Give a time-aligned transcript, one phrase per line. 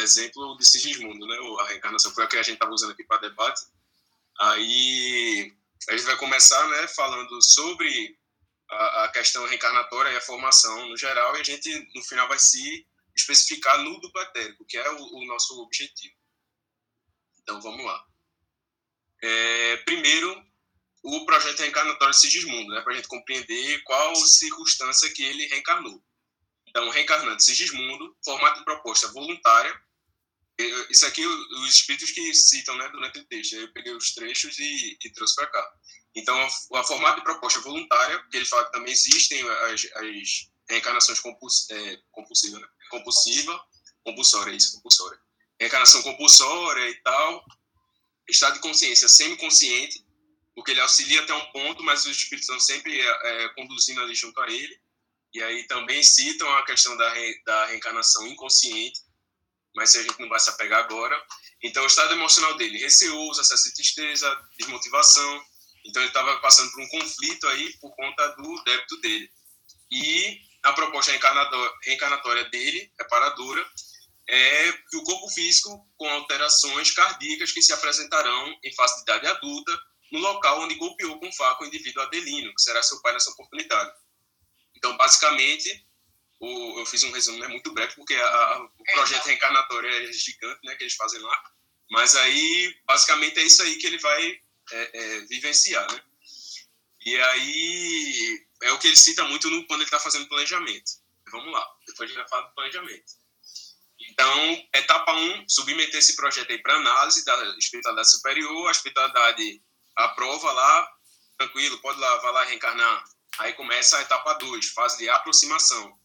[0.00, 1.36] exemplo de Sigismundo, né?
[1.60, 3.62] A reencarnação foi a que a gente estava usando aqui para debate.
[4.40, 5.52] Aí
[5.88, 8.18] a gente vai começar, né, falando sobre
[8.68, 12.38] a, a questão reencarnatória e a formação no geral, e a gente no final vai
[12.38, 12.86] se
[13.16, 16.14] especificar no duplo etérico, que é o, o nosso objetivo.
[17.40, 18.04] Então vamos lá.
[19.22, 20.44] É, primeiro,
[21.02, 26.02] o projeto reencarnatório de Sigismundo, né, para a gente compreender qual circunstância que ele reencarnou.
[26.66, 29.80] Então, reencarnante Sigismundo, formato de proposta voluntária.
[30.88, 33.56] Isso aqui, os espíritos que citam né, durante o texto.
[33.56, 35.72] Eu peguei os trechos e, e trouxe para cá.
[36.14, 40.50] Então, a, a formato de proposta voluntária, que ele fala que também existem as, as
[40.68, 42.68] reencarnações compuls, é, compulsivas, né?
[42.90, 43.64] compulsiva,
[44.02, 45.18] compulsória, isso, compulsória.
[45.60, 47.44] Reencarnação compulsória e tal.
[48.28, 50.04] Estado de consciência semiconsciente,
[50.54, 54.14] porque ele auxilia até um ponto, mas os espíritos estão sempre é, é conduzindo ali
[54.14, 54.80] junto a ele.
[55.34, 59.00] E aí também citam a questão da, re, da reencarnação inconsciente,
[59.76, 61.22] mas a gente não vai se apegar agora.
[61.62, 65.44] Então, o estado emocional dele, receoso, acesso de tristeza, desmotivação.
[65.84, 69.30] Então, ele estava passando por um conflito aí por conta do débito dele.
[69.90, 73.64] E a proposta reencarnatória dele, reparadora,
[74.28, 79.26] é que o corpo físico com alterações cardíacas que se apresentarão em fase de idade
[79.28, 83.30] adulta no local onde golpeou com faca o indivíduo Adelino, que será seu pai nessa
[83.30, 83.92] oportunidade.
[84.76, 85.85] Então, basicamente,
[86.40, 89.28] o, eu fiz um resumo né, muito breve, porque a, a, o é, projeto então.
[89.28, 91.52] reencarnatório é gigante, né, que eles fazem lá.
[91.90, 94.40] Mas aí, basicamente, é isso aí que ele vai
[94.72, 96.02] é, é, vivenciar, né?
[97.04, 100.90] E aí, é o que ele cita muito no, quando ele está fazendo planejamento.
[101.30, 103.14] Vamos lá, depois a gente vai falar do planejamento.
[104.10, 109.62] Então, etapa 1, um, submeter esse projeto aí para análise da espiritualidade superior, a espiritualidade
[109.94, 110.92] aprova lá,
[111.38, 113.04] tranquilo, pode lá, vai lá reencarnar
[113.38, 115.98] Aí começa a etapa 2, fase de aproximação.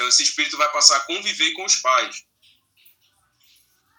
[0.00, 2.24] Então esse espírito vai passar a conviver com os pais.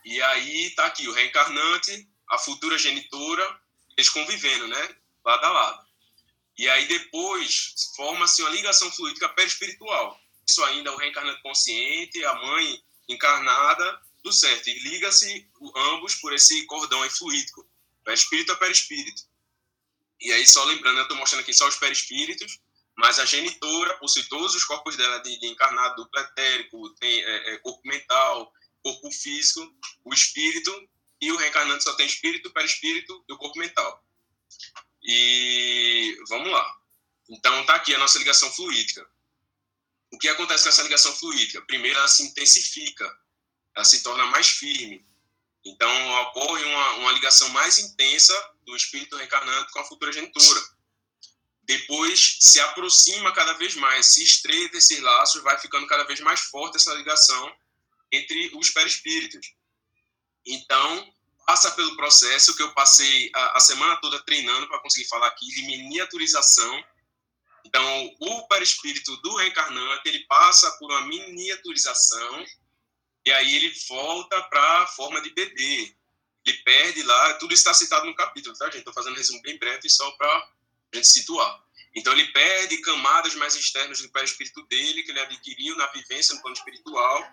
[0.04, 3.62] E aí tá aqui o reencarnante, a futura genitora,
[3.96, 4.96] eles convivendo, né?
[5.24, 5.88] Lado a lado.
[6.58, 10.20] E aí depois forma-se uma ligação fluídica perispiritual.
[10.48, 14.72] Isso ainda é o reencarnante consciente, a mãe encarnada, do certo.
[14.72, 17.64] E liga-se ambos por esse cordão fluídico,
[18.04, 19.22] perispírito a perispírito.
[20.20, 22.60] E aí, só lembrando, eu estou mostrando aqui só os perispíritos,
[22.98, 27.54] mas a genitora possui todos os corpos dela de, de encarnado duplo etérico, tem é,
[27.54, 28.52] é, corpo mental,
[28.84, 29.62] corpo físico,
[30.04, 34.04] o espírito, e o reencarnante só tem espírito, perispírito e o corpo mental.
[35.04, 36.80] E vamos lá.
[37.30, 39.08] Então tá aqui a nossa ligação fluídica.
[40.12, 41.62] O que acontece com essa ligação fluídica?
[41.62, 43.06] Primeiro, ela se intensifica,
[43.76, 45.06] ela se torna mais firme.
[45.64, 48.34] Então ocorre uma, uma ligação mais intensa
[48.66, 50.81] do espírito reencarnante com a futura genitora
[51.64, 56.42] depois se aproxima cada vez mais, se estreita esses laços, vai ficando cada vez mais
[56.42, 57.56] forte essa ligação
[58.12, 59.54] entre os perispíritos.
[60.46, 61.14] Então,
[61.46, 65.48] passa pelo processo que eu passei a, a semana toda treinando para conseguir falar aqui,
[65.48, 66.84] de miniaturização.
[67.64, 72.46] Então, o perispírito do reencarnante, ele passa por uma miniaturização
[73.26, 75.96] e aí ele volta para a forma de bebê.
[76.44, 78.80] Ele perde lá, tudo está citado no capítulo, tá, gente?
[78.80, 80.50] Estou fazendo um resumo bem breve só para
[80.94, 81.64] a gente situar.
[81.94, 86.42] Então, ele perde camadas mais externas do perispírito dele, que ele adquiriu na vivência no
[86.42, 87.32] plano espiritual,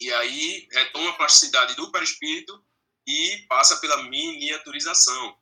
[0.00, 2.62] e aí retoma a plasticidade do perispírito
[3.06, 5.38] e passa pela miniaturização.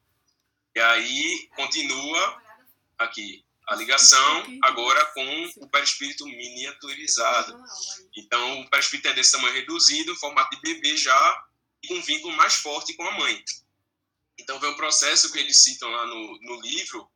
[0.75, 2.43] E aí continua
[2.99, 7.59] aqui a ligação agora com o perispírito miniaturizado.
[8.16, 11.44] Então, o perispírito é desse tamanho reduzido, em formato de bebê já,
[11.83, 13.43] e com um vínculo mais forte com a mãe.
[14.39, 17.09] Então, vem um processo que eles citam lá no, no livro,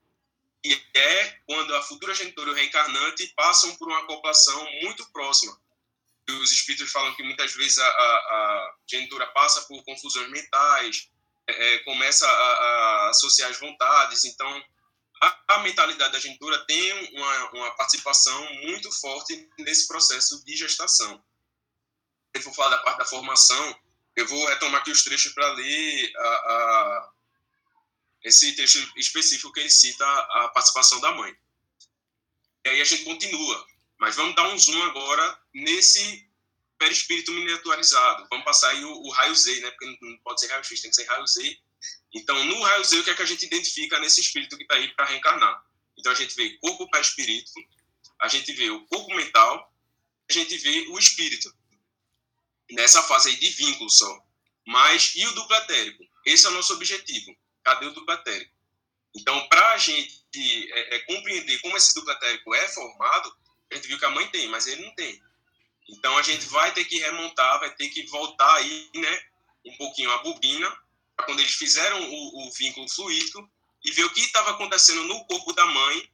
[0.66, 5.56] que é quando a futura genitora e o reencarnante passam por uma acoplação muito próxima.
[6.28, 11.08] Os espíritos falam que muitas vezes a, a, a genitora passa por confusões mentais,
[11.46, 14.64] é, é, começa a, a, associar as vontades, então
[15.48, 21.22] a, mentalidade da genitora tem uma, uma, participação muito forte nesse processo de gestação.
[22.36, 23.80] Se for falar da parte da formação,
[24.16, 27.10] eu vou retomar aqui os trechos para ler a,
[28.26, 31.32] esse texto específico que ele cita a participação da mãe.
[32.64, 33.66] E aí a gente continua,
[33.98, 36.28] mas vamos dar um zoom agora nesse
[36.76, 38.26] perispírito miniaturizado.
[38.28, 39.70] Vamos passar aí o, o raio Z, né?
[39.70, 41.56] Porque não pode ser raio X, tem que ser raio Z.
[42.12, 44.74] Então, no raio Z, o que é que a gente identifica nesse espírito que está
[44.74, 45.64] aí para reencarnar?
[45.96, 47.52] Então, a gente vê corpo perispírito,
[48.20, 49.72] a gente vê o corpo mental,
[50.28, 51.54] a gente vê o espírito.
[52.72, 54.20] Nessa fase aí de vínculo só.
[54.66, 56.04] Mas, e o duplo etérico?
[56.24, 58.54] Esse é o nosso objetivo cadê o duplo etérico?
[59.12, 63.34] Então, para a gente é, é, compreender como esse duplo etérico é formado,
[63.70, 65.20] a gente viu que a mãe tem, mas ele não tem.
[65.88, 69.20] Então a gente vai ter que remontar, vai ter que voltar aí, né,
[69.64, 70.78] um pouquinho a bobina,
[71.24, 73.50] quando eles fizeram o, o vínculo fluídico
[73.84, 76.10] e ver o que estava acontecendo no corpo da mãe,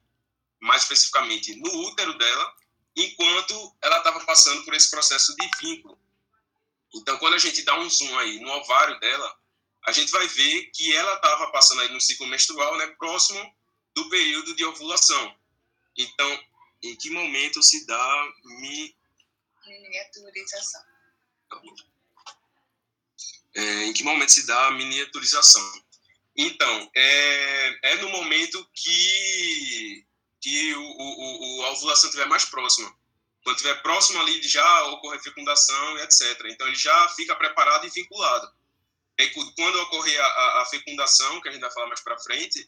[0.59, 2.55] mais especificamente no útero dela,
[2.95, 5.99] enquanto ela estava passando por esse processo de vínculo.
[6.95, 9.42] Então, quando a gente dá um zoom aí no ovário dela,
[9.85, 13.55] a gente vai ver que ela estava passando aí no ciclo menstrual, né, próximo
[13.93, 15.35] do período de ovulação.
[15.97, 16.43] Então,
[16.81, 18.95] em que momento se dá mi...
[19.65, 20.81] miniaturização?
[23.55, 25.83] É, em que momento se dá a miniaturização?
[26.35, 30.05] Então, é, é no momento que,
[30.41, 32.93] que o, o, o, a ovulação estiver mais próxima.
[33.43, 36.45] Quando estiver próximo ali, já ocorre fecundação e etc.
[36.45, 38.51] Então, ele já fica preparado e vinculado.
[39.17, 42.67] E quando ocorrer a, a, fecundação, que a gente vai falar mais para frente,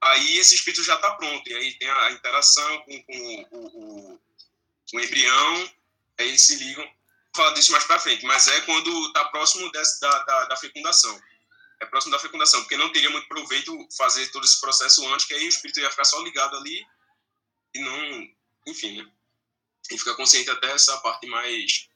[0.00, 1.48] aí esse espírito já está pronto.
[1.48, 4.20] E aí tem a interação com, com o, o,
[4.94, 5.72] o, embrião,
[6.18, 6.84] aí eles se ligam.
[6.84, 10.56] Vou falar disso mais para frente, mas é quando está próximo desse, da, da, da,
[10.56, 11.20] fecundação.
[11.80, 15.34] É próximo da fecundação, porque não teria muito proveito fazer todo esse processo antes, que
[15.34, 16.86] aí o espírito ia ficar só ligado ali
[17.74, 18.28] e não.
[18.68, 19.10] Enfim, né?
[19.90, 21.88] E fica consciente até essa parte mais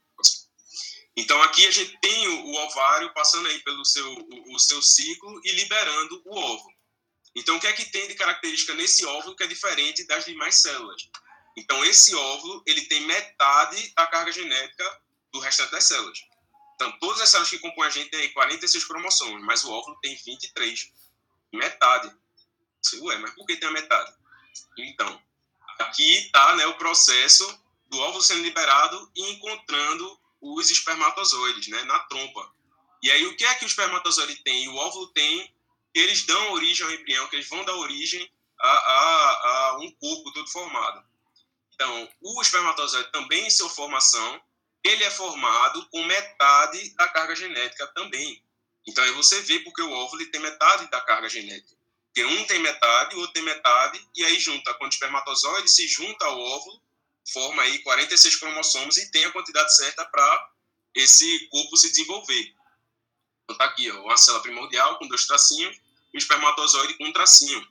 [1.16, 5.40] então aqui a gente tem o, ovário passando aí pelo seu, o, o, seu ciclo
[5.44, 6.76] e liberando o óvulo.
[7.34, 10.56] Então o que é que tem de característica nesse óvulo que é diferente das demais
[10.56, 11.08] células?
[11.56, 15.02] Então esse óvulo ele tem metade da carga genética
[15.32, 16.18] do restante das células.
[16.74, 20.14] Então todas as células que compõem a gente têm 46 cromossomos, mas o óvulo tem
[20.14, 20.92] 23.
[21.52, 22.14] Metade.
[23.00, 24.14] Ué, mas por que tem a metade?
[24.78, 25.20] Então,
[25.78, 27.44] aqui está né, o processo
[27.86, 30.20] do óvulo sendo liberado e encontrando
[30.54, 32.52] os espermatozoides, né, na trompa.
[33.02, 35.52] E aí, o que é que o espermatozoide tem e o óvulo tem,
[35.92, 39.90] que eles dão origem ao embrião, que eles vão dar origem a, a, a um
[39.92, 41.04] corpo todo formado.
[41.74, 44.40] Então, o espermatozoide também, em sua formação,
[44.82, 48.42] ele é formado com metade da carga genética também.
[48.86, 51.76] Então, aí você vê porque o óvulo tem metade da carga genética.
[52.06, 55.86] Porque um tem metade, o outro tem metade, e aí junta, quando o espermatozoide se
[55.86, 56.80] junta ao óvulo,
[57.32, 60.50] forma aí 46 cromossomos e tem a quantidade certa para
[60.94, 62.54] esse corpo se desenvolver.
[63.44, 65.76] Então tá aqui, ó, uma célula primordial com dois tracinhos
[66.16, 67.66] um espermatozoide com um tracinho.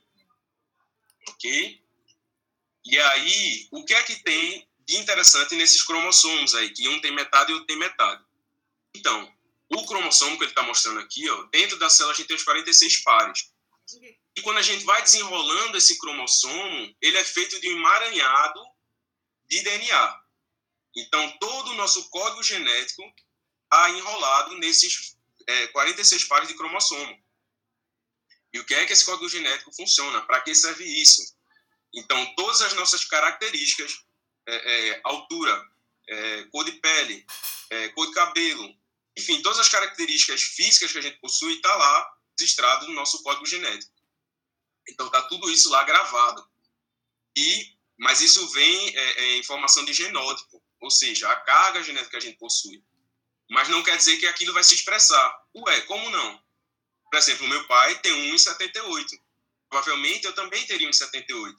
[1.28, 1.82] Ok?
[2.86, 7.12] E aí, o que é que tem de interessante nesses cromossomos aí, que um tem
[7.12, 8.24] metade e outro tem metade?
[8.96, 9.34] Então,
[9.70, 12.44] o cromossomo que ele está mostrando aqui, ó, dentro da célula a gente tem os
[12.44, 13.52] 46 pares.
[14.36, 18.62] E quando a gente vai desenrolando esse cromossomo, ele é feito de um emaranhado
[19.50, 20.22] de DNA.
[20.96, 23.04] Então, todo o nosso código genético
[23.64, 27.24] está enrolado nesses é, 46 pares de cromossomo.
[28.54, 30.22] E o que é que esse código genético funciona?
[30.22, 31.22] Para que serve isso?
[31.94, 34.06] Então, todas as nossas características,
[34.48, 35.70] é, é, altura,
[36.08, 37.26] é, cor de pele,
[37.70, 38.76] é, cor de cabelo,
[39.18, 43.46] enfim, todas as características físicas que a gente possui está lá registrado no nosso código
[43.46, 43.94] genético.
[44.88, 46.48] Então, está tudo isso lá gravado.
[47.36, 52.12] E mas isso vem é, é, em formação de genótipo, ou seja, a carga genética
[52.12, 52.84] que a gente possui.
[53.50, 55.34] Mas não quer dizer que aquilo vai se expressar.
[55.56, 56.44] Ué, como não?
[57.10, 59.06] Por exemplo, meu pai tem 1,78.
[59.70, 61.56] Provavelmente eu também teria 1,78.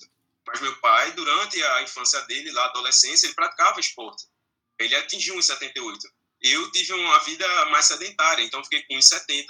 [0.47, 4.27] Mas meu pai, durante a infância dele, lá, adolescência, ele praticava esporte.
[4.79, 5.99] Ele atingiu 1,78.
[6.41, 9.47] Eu tive uma vida mais sedentária, então fiquei com 1,70.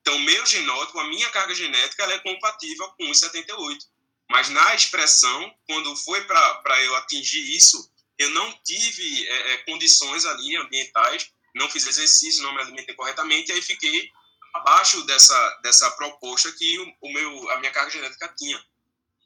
[0.00, 3.86] Então, meu genótipo, a minha carga genética, ela é compatível com 1,78.
[4.28, 10.24] Mas na expressão, quando foi para eu atingir isso, eu não tive é, é, condições
[10.24, 14.10] ali ambientais, não fiz exercício, não me alimentei corretamente, e aí fiquei
[14.54, 18.62] abaixo dessa, dessa proposta que o, o meu, a minha carga genética tinha.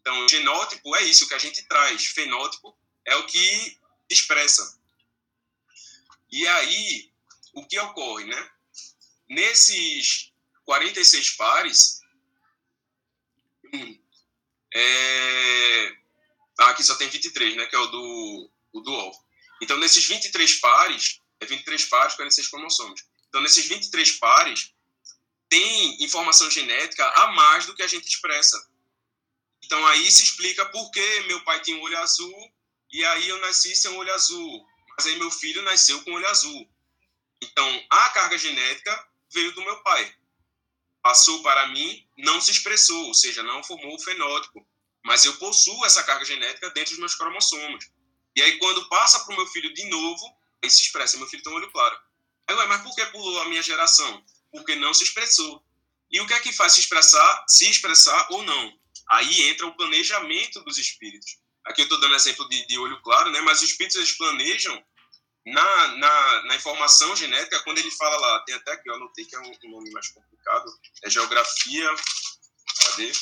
[0.00, 3.78] Então, genótipo é isso que a gente traz, fenótipo é o que
[4.08, 4.78] expressa.
[6.30, 7.10] E aí,
[7.54, 8.50] o que ocorre, né?
[9.28, 10.32] Nesses
[10.64, 12.00] 46 pares,
[14.74, 15.92] é...
[16.58, 17.66] Ah, aqui só tem 23, né?
[17.66, 19.18] Que é o do, o do ovo.
[19.62, 23.04] Então, nesses 23 pares, é 23 pares, 46 cromossomos.
[23.28, 24.72] Então, nesses 23 pares,
[25.48, 28.68] tem informação genética a mais do que a gente expressa.
[29.64, 32.52] Então, aí se explica por que meu pai tinha um olho azul
[32.92, 34.66] e aí eu nasci sem um olho azul.
[34.96, 36.68] Mas aí meu filho nasceu com olho azul.
[37.42, 40.19] Então, a carga genética veio do meu pai
[41.02, 44.66] passou para mim, não se expressou, ou seja, não formou o fenótipo.
[45.04, 47.90] Mas eu possuo essa carga genética dentro dos meus cromossomos.
[48.36, 50.24] E aí, quando passa para o meu filho de novo,
[50.62, 51.16] ele se expressa.
[51.16, 51.98] Meu filho tem um olho claro.
[52.46, 54.24] Aí, mas por que pulou a minha geração?
[54.52, 55.64] Porque não se expressou.
[56.10, 58.78] E o que é que faz se expressar, se expressar ou não?
[59.08, 61.38] Aí entra o planejamento dos espíritos.
[61.64, 63.40] Aqui eu estou dando exemplo de, de, olho claro, né?
[63.40, 64.82] Mas os espíritos eles planejam
[65.46, 69.34] na, na, na, informação genética, quando ele fala lá, tem até aqui, eu anotei que
[69.34, 70.70] é um, um nome mais complicado,
[71.02, 71.94] é geografia,
[72.84, 73.12] cadê?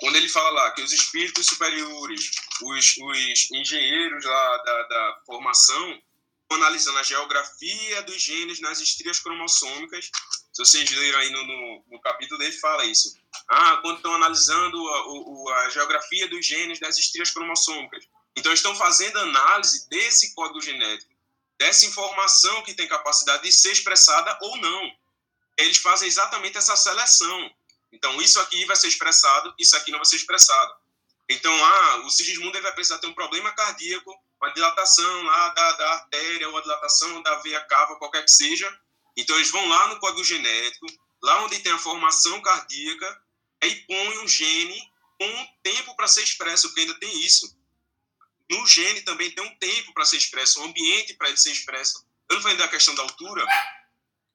[0.00, 2.30] Quando ele fala lá que os espíritos superiores,
[2.62, 6.02] os, os engenheiros lá da, da formação,
[6.50, 10.10] analisando a geografia dos genes nas estrias cromossômicas,
[10.52, 13.16] se vocês leram aí no, no, no capítulo dele, fala isso.
[13.48, 18.04] Ah, quando estão analisando a, a geografia dos genes das estrias cromossômicas,
[18.38, 21.10] então, estão fazendo análise desse código genético,
[21.58, 24.92] dessa informação que tem capacidade de ser expressada ou não.
[25.56, 27.50] Eles fazem exatamente essa seleção.
[27.90, 30.72] Então, isso aqui vai ser expressado, isso aqui não vai ser expressado.
[31.28, 35.92] Então, ah, o Sigismundo vai precisar ter um problema cardíaco, uma dilatação lá da, da
[35.94, 38.72] artéria, ou uma dilatação da veia cava, qualquer que seja.
[39.16, 40.86] Então, eles vão lá no código genético,
[41.20, 43.20] lá onde tem a formação cardíaca,
[43.64, 44.80] e põem um gene
[45.18, 47.57] com um tempo para ser expresso, porque ainda tem isso
[48.50, 52.06] no gene também tem um tempo para ser expresso, um ambiente para ele ser expresso.
[52.28, 53.46] Eu não falei da questão da altura.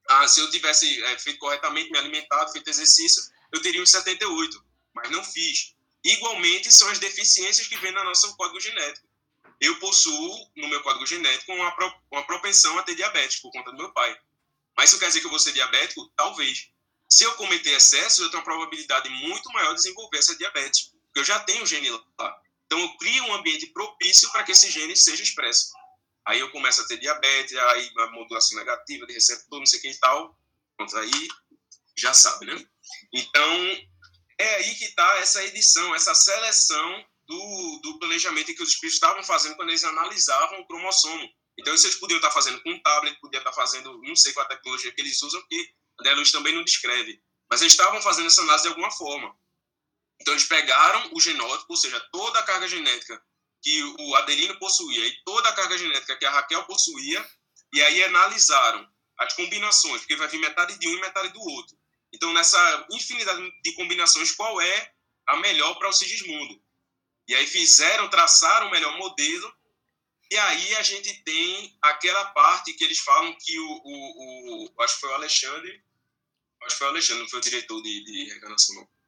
[0.10, 4.63] Ah, se eu tivesse é, feito corretamente, me alimentado, feito exercício, eu teria uns 78,
[4.93, 5.74] mas não fiz.
[6.03, 9.08] Igualmente são as deficiências que vêm no nosso código genético.
[9.60, 13.72] Eu possuo, no meu código genético, uma, pro, uma propensão a ter diabetes por conta
[13.72, 14.15] do meu pai.
[14.75, 16.12] Mas isso quer dizer que eu vou ser diabético?
[16.15, 16.70] Talvez.
[17.08, 21.20] Se eu cometer excesso, eu tenho uma probabilidade muito maior de desenvolver essa diabetes, porque
[21.20, 22.41] eu já tenho o gene lá.
[22.74, 25.72] Então, eu crio um ambiente propício para que esse gene seja expresso.
[26.25, 29.82] Aí eu começo a ter diabetes, aí a modulação negativa de receptor, não sei o
[29.84, 30.36] que e tal.
[30.75, 31.27] Pronto, aí
[31.96, 32.65] já sabe, né?
[33.13, 33.88] Então,
[34.39, 39.24] é aí que está essa edição, essa seleção do, do planejamento que os espíritos estavam
[39.24, 41.30] fazendo quando eles analisavam o cromossomo.
[41.60, 44.48] Então, isso eles podiam estar fazendo com um tablet, podiam estar fazendo, não sei qual
[44.48, 45.75] a tecnologia que eles usam, porque
[46.08, 47.22] a Luz também não descreve.
[47.48, 49.38] Mas eles estavam fazendo essa análise de alguma forma.
[50.24, 53.22] Então, eles pegaram o genótipo, ou seja, toda a carga genética
[53.62, 57.30] que o Adelino possuía e toda a carga genética que a Raquel possuía,
[57.74, 58.88] e aí analisaram
[59.18, 61.77] as combinações, porque vai vir metade de um e metade do outro.
[62.13, 64.94] Então, nessa infinidade de combinações, qual é
[65.27, 66.58] a melhor para o Sigismundo?
[67.27, 69.53] E aí fizeram, traçaram o melhor modelo,
[70.32, 74.94] e aí a gente tem aquela parte que eles falam que o, o, o acho
[74.94, 75.84] que foi o Alexandre,
[76.62, 79.02] acho que foi o Alexandre, não foi o diretor de, de reencarnação, não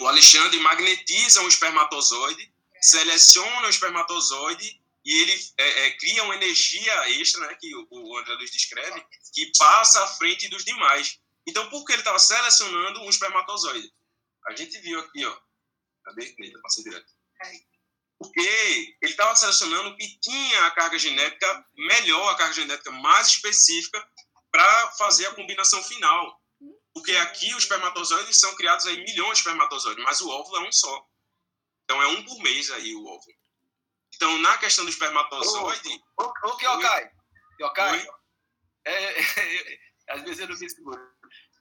[0.00, 7.10] o Alexandre magnetiza um espermatozoide, seleciona o espermatozoide e ele é, é, cria uma energia
[7.20, 11.20] extra, né, que o, o André Luiz descreve, que passa à frente dos demais.
[11.46, 13.92] Então, por que ele estava selecionando um espermatozoide?
[14.46, 15.38] A gente viu aqui, ó.
[16.04, 16.34] Cadê?
[16.38, 17.06] Eita, passei direto.
[18.18, 23.28] Porque ele estava selecionando o que tinha a carga genética melhor, a carga genética mais
[23.28, 24.04] específica
[24.50, 26.40] para fazer a combinação final.
[26.96, 30.72] Porque aqui os espermatozoides são criados aí milhões de espermatozoides, mas o óvulo é um
[30.72, 31.06] só.
[31.84, 33.36] Então é um por mês aí o óvulo.
[34.14, 36.02] Então, na questão do espermatozoide.
[36.18, 37.10] O, o, o Yokai.
[37.60, 38.08] Yokai.
[38.86, 40.98] É, é, às vezes eu não me seguro.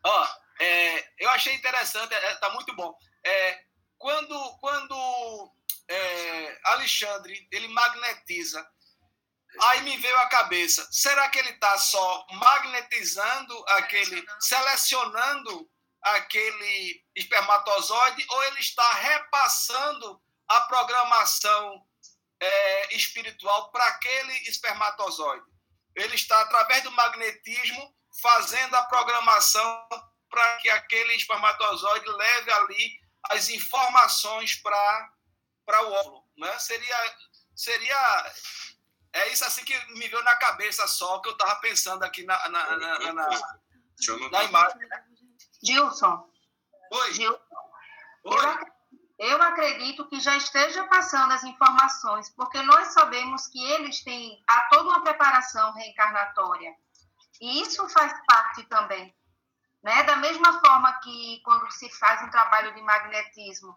[0.06, 0.28] Ó,
[0.62, 2.98] é, eu achei interessante, é, tá muito bom.
[3.26, 3.62] É,
[3.98, 5.52] quando quando
[5.90, 8.66] é, Alexandre ele magnetiza
[9.62, 15.70] Aí me veio a cabeça, será que ele está só magnetizando aquele, selecionando
[16.02, 21.86] aquele espermatozoide, ou ele está repassando a programação
[22.40, 25.46] é, espiritual para aquele espermatozoide?
[25.96, 29.88] Ele está, através do magnetismo, fazendo a programação
[30.30, 36.24] para que aquele espermatozoide leve ali as informações para o óvulo.
[36.38, 36.60] Né?
[36.60, 37.16] Seria,
[37.56, 38.34] seria
[39.16, 42.50] é isso assim que me veio na cabeça só, que eu estava pensando aqui na,
[42.50, 43.30] na, na, na, na,
[44.30, 44.80] na imagem.
[45.64, 46.30] Gilson.
[46.92, 47.14] Oi.
[47.14, 47.40] Gilson.
[48.26, 48.46] Oi.
[49.18, 54.44] Eu, eu acredito que já esteja passando as informações, porque nós sabemos que eles têm
[54.48, 56.76] há toda uma preparação reencarnatória.
[57.40, 59.16] E isso faz parte também.
[59.82, 60.04] Né?
[60.04, 63.76] Da mesma forma que quando se faz um trabalho de magnetismo,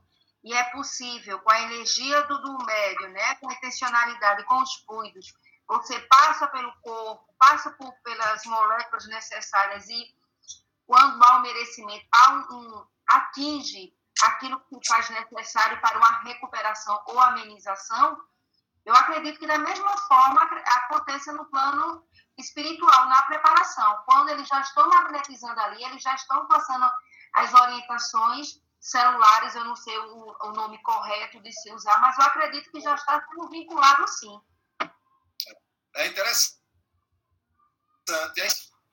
[0.49, 4.77] e é possível, com a energia do, do médio, né, com a intencionalidade, com os
[4.77, 5.35] fluidos,
[5.67, 10.17] você passa pelo corpo, passa por, pelas moléculas necessárias e,
[10.87, 16.99] quando há um merecimento, há um, um, atinge aquilo que faz necessário para uma recuperação
[17.09, 18.19] ou amenização,
[18.87, 24.03] eu acredito que da mesma forma aconteça no plano espiritual, na preparação.
[24.07, 26.91] Quando eles já estão magnetizando ali, eles já estão passando
[27.35, 32.25] as orientações celulares, eu não sei o, o, nome correto de se usar, mas eu
[32.25, 34.41] acredito que já está sendo vinculado sim.
[35.97, 36.59] É interessante.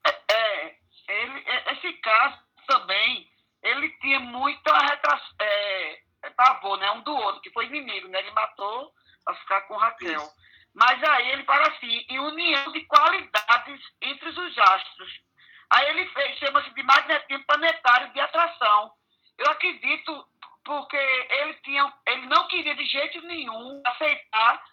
[0.05, 0.77] É, é,
[1.07, 2.37] ele, é, esse caso
[2.67, 3.29] também,
[3.61, 8.19] ele tinha muita retração, é, é, pavor, né, um do outro, que foi inimigo, né,
[8.19, 8.91] ele matou
[9.23, 10.27] para ficar com Raquel.
[10.73, 15.11] Mas aí ele fala assim, e união de qualidades entre os astros.
[15.71, 18.91] Aí ele fez, chama-se de magnetismo planetário de atração.
[19.37, 20.27] Eu acredito
[20.63, 24.63] porque ele, tinha, ele não queria de jeito nenhum aceitar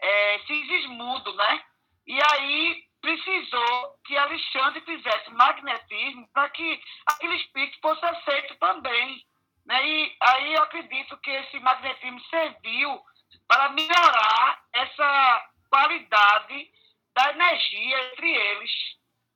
[0.00, 1.62] é, Sigismundo, né?
[2.06, 9.24] E aí precisou que Alexandre fizesse magnetismo para que aquele espírito fosse aceito também.
[9.66, 9.86] Né?
[9.86, 13.00] E aí eu acredito que esse magnetismo serviu
[13.46, 16.70] para melhorar essa qualidade
[17.14, 18.70] da energia entre eles.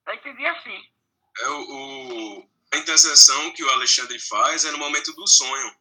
[0.07, 0.91] Eu entendi assim.
[1.41, 5.75] É o, a intercessão que o Alexandre faz é no momento do sonho.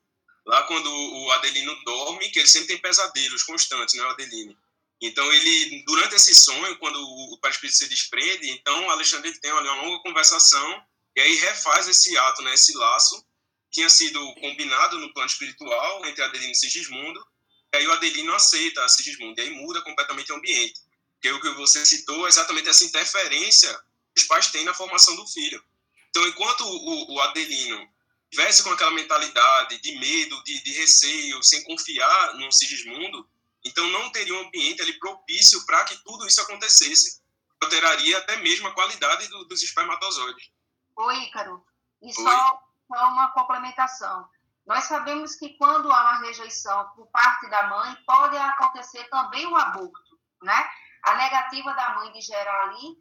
[0.46, 4.56] Lá quando o Adelino dorme, que ele sempre tem pesadelos constantes, né, o Adelino.
[5.02, 10.02] Então, ele, durante esse sonho, quando o perispírito se desprende, então, Alexandre tem uma longa
[10.04, 10.86] conversação
[11.16, 13.22] e aí refaz esse ato, né, esse laço,
[13.70, 17.26] que tinha sido combinado no plano espiritual entre Adelino e Sigismundo,
[17.74, 20.80] e aí o Adelino aceita a Sigismundo, e aí muda completamente o ambiente.
[21.22, 23.74] Que é o que você citou, é exatamente essa interferência
[24.14, 25.64] que os pais têm na formação do filho.
[26.13, 27.89] Então, enquanto o, o Adelino
[28.29, 33.27] tivesse com aquela mentalidade de medo, de, de receio, sem confiar no Sigismundo,
[33.65, 37.24] então, não teria um ambiente ali propício para que tudo isso acontecesse.
[37.63, 40.51] Alteraria até mesmo a qualidade do, dos espermatozoides.
[40.98, 41.65] Oi, Ícaro.
[42.01, 44.29] E só, só uma complementação.
[44.67, 49.55] Nós sabemos que quando há uma rejeição por parte da mãe, pode acontecer também o
[49.55, 50.70] aborto, né?
[51.03, 52.98] A negativa da mãe de gerar ali.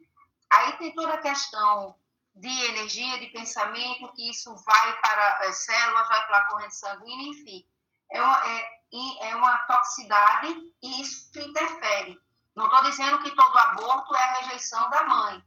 [0.51, 1.95] Aí tem toda a questão
[2.35, 7.29] de energia, de pensamento, que isso vai para as células, vai para a corrente sanguínea,
[7.29, 7.65] enfim.
[8.11, 12.19] É, é, é uma toxicidade e isso interfere.
[12.55, 15.43] Não estou dizendo que todo aborto é a rejeição da mãe,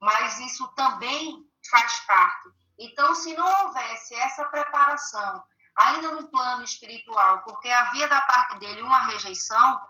[0.00, 2.48] mas isso também faz parte.
[2.78, 5.44] Então, se não houvesse essa preparação,
[5.76, 9.80] ainda no plano espiritual, porque havia da parte dele uma rejeição,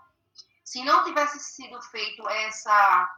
[0.64, 3.10] se não tivesse sido feito essa,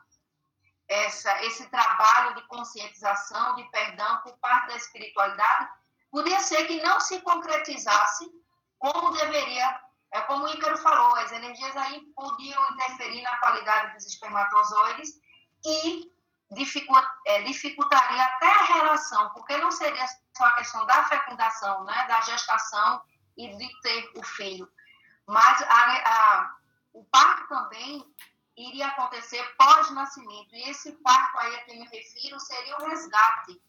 [0.90, 5.70] essa, esse trabalho de conscientização, de perdão por parte da espiritualidade,
[6.11, 8.29] podia ser que não se concretizasse
[8.76, 9.81] como deveria.
[10.12, 15.20] É como o Ícaro falou, as energias aí podiam interferir na qualidade dos espermatozoides
[15.64, 16.12] e
[17.29, 20.05] é, dificultaria até a relação, porque não seria
[20.37, 23.00] só a questão da fecundação, né, da gestação
[23.37, 24.68] e de ter o filho,
[25.29, 26.55] mas a, a,
[26.92, 28.05] o parto também
[28.68, 33.61] iria acontecer pós-nascimento, e esse parto aí a que me refiro seria o resgate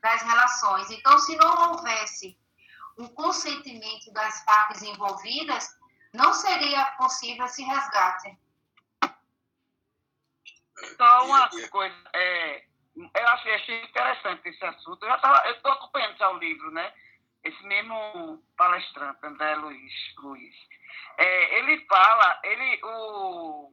[0.00, 0.90] das relações.
[0.90, 2.38] Então, se não houvesse
[2.96, 5.68] o consentimento das partes envolvidas,
[6.12, 8.38] não seria possível esse resgate.
[10.96, 12.64] Só uma coisa, é,
[12.96, 15.04] eu achei, achei interessante esse assunto.
[15.04, 16.92] Eu estou acompanhando já o livro, né?
[17.42, 19.92] Esse mesmo palestrante, André Luiz.
[20.18, 20.54] Luiz.
[21.18, 23.72] É, ele fala, ele, o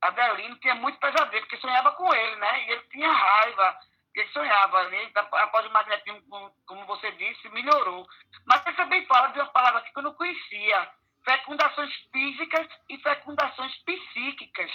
[0.00, 2.64] Adelino tinha muito pesadelo, porque sonhava com ele, né?
[2.64, 3.78] E ele tinha raiva
[4.14, 5.10] ele sonhava, né?
[5.14, 8.06] após o magnetismo, como você disse, melhorou.
[8.44, 10.90] Mas ele também fala de uma palavra que eu não conhecia,
[11.24, 14.70] fecundações físicas e fecundações psíquicas,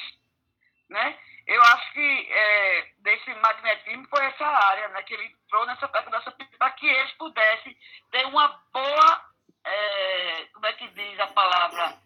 [0.89, 1.17] né?
[1.47, 5.03] Eu acho que é, desse magnetismo foi essa área, né?
[5.03, 7.77] Que ele entrou nessa fecundação para que eles pudessem
[8.11, 9.25] ter uma boa,
[9.63, 11.99] é, como é que diz a palavra,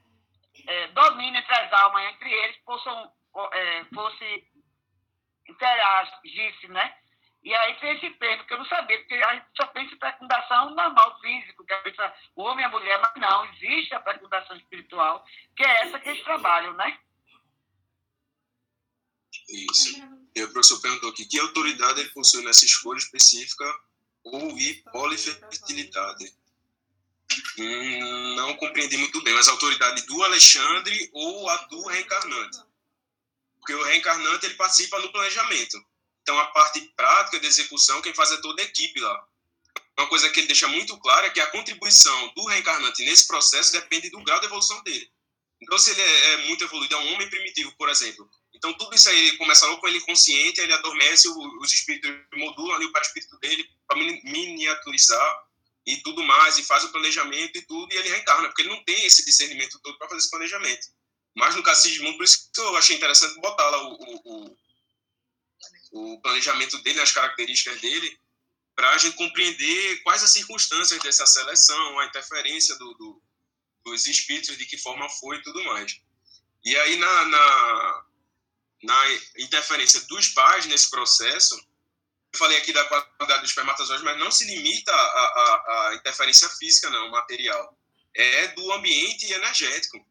[0.67, 3.12] é, domínio entre as almas, entre eles, possam,
[3.54, 4.48] é, fosse
[5.48, 6.93] interagisse, né?
[7.41, 10.00] E aí tem esse termo que eu não sabia, porque a gente só pensa em
[10.00, 14.58] fecundação normal, físico, que pensa o homem e a mulher, mas não, existe a fecundação
[14.58, 17.00] espiritual, que é essa que eles trabalham, né?
[19.50, 20.04] Isso.
[20.36, 23.65] E o professor perguntou aqui, que autoridade ele possui nessa escolha específica
[24.24, 24.52] ou
[24.91, 26.38] polifertilidade?
[28.36, 32.60] Não compreendi muito bem, mas a autoridade do Alexandre ou a do reencarnante?
[33.58, 35.78] Porque o reencarnante ele participa no planejamento
[36.30, 39.28] então, a parte prática de execução, quem faz é toda a equipe lá.
[39.98, 43.74] Uma coisa que ele deixa muito clara é que a contribuição do reencarnante nesse processo
[43.74, 45.12] depende do grau de evolução dele.
[45.60, 48.30] Então, se ele é, é muito evoluído, é um homem primitivo, por exemplo.
[48.54, 52.86] Então, tudo isso aí começa logo com ele consciente, ele adormece, os espíritos modulam ali
[52.86, 55.49] o perispírito dele para miniaturizar
[55.86, 58.84] e tudo mais, e faz o planejamento e tudo, e ele reencarna, porque ele não
[58.84, 60.88] tem esse discernimento todo para fazer esse planejamento.
[61.36, 64.58] Mas no caso de Sigismundo, por isso que eu achei interessante botar lá o, o,
[65.92, 68.20] o planejamento dele, as características dele,
[68.76, 73.22] para a gente compreender quais as circunstâncias dessa seleção, a interferência do, do,
[73.84, 76.00] dos espíritos, de que forma foi e tudo mais.
[76.63, 78.06] E aí, na, na,
[78.84, 81.62] na interferência dos pais nesse processo,
[82.36, 86.89] falei aqui da qualidade dos espermatozoides, mas não se limita à, à, à interferência física,
[86.89, 87.78] não, material.
[88.13, 90.04] É do ambiente energético.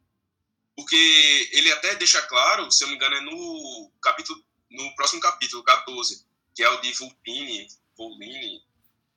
[0.76, 5.20] porque ele até deixa claro, se eu não me engano, é no capítulo, no próximo
[5.20, 8.62] capítulo, 14, que é o de Vulpine, Volini,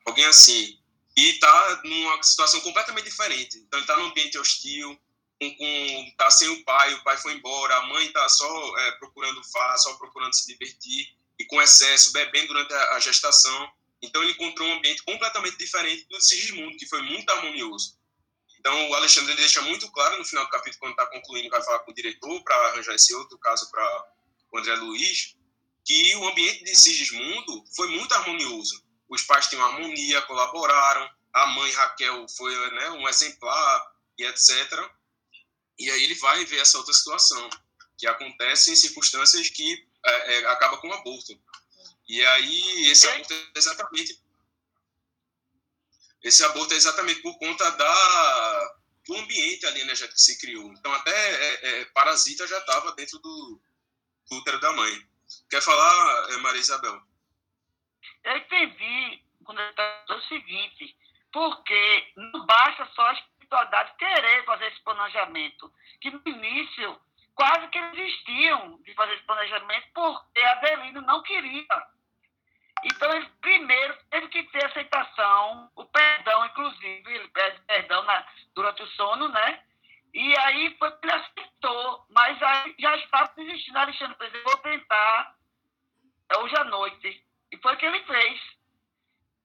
[0.05, 0.79] alguém assim,
[1.15, 3.57] e está numa situação completamente diferente.
[3.59, 4.99] Então ele está num ambiente hostil,
[5.39, 9.43] com, tá sem o pai, o pai foi embora, a mãe está só é, procurando
[9.51, 13.71] far, só procurando se divertir, e com excesso, bebendo durante a, gestação.
[14.01, 17.99] Então ele encontrou um ambiente completamente diferente do Sigismundo, que foi muito harmonioso.
[18.59, 21.79] Então o Alexandre deixa muito claro no final do capítulo, quando está concluindo, vai falar
[21.79, 24.13] com o diretor para arranjar esse outro caso para
[24.51, 25.35] o André Luiz,
[25.83, 28.83] que o ambiente de Sigismundo foi muito harmonioso.
[29.09, 34.89] Os pais tinham harmonia, colaboraram, a mãe Raquel foi né, um exemplar e etc.
[35.79, 37.49] E aí ele vai ver essa outra situação,
[37.97, 41.33] que acontece em circunstâncias que é, é, acaba com o aborto.
[42.07, 44.21] E aí esse aborto é exatamente
[46.23, 48.75] esse aborto é exatamente por conta da
[49.07, 50.71] do ambiente ali energético que se criou.
[50.73, 53.61] Então até é, é, parasita já estava dentro do,
[54.29, 55.07] do útero da mãe.
[55.49, 57.01] Quer falar, é, Maria Isabel?
[58.23, 59.73] Eu entendi quando ele
[60.09, 60.95] o seguinte,
[61.31, 66.99] porque não basta só a espiritualidade querer fazer esse planejamento, que no início
[67.35, 71.65] quase que desistiam de fazer esse planejamento porque Adelino não queria.
[72.83, 78.81] Então, ele primeiro teve que ter aceitação, o perdão, inclusive, ele pede perdão na, durante
[78.81, 79.63] o sono, né?
[80.13, 85.35] E aí foi que ele aceitou, mas aí já estava desistindo, Alexandre fez, vou tentar
[86.37, 87.25] hoje à noite.
[87.51, 88.41] E foi o que ele fez.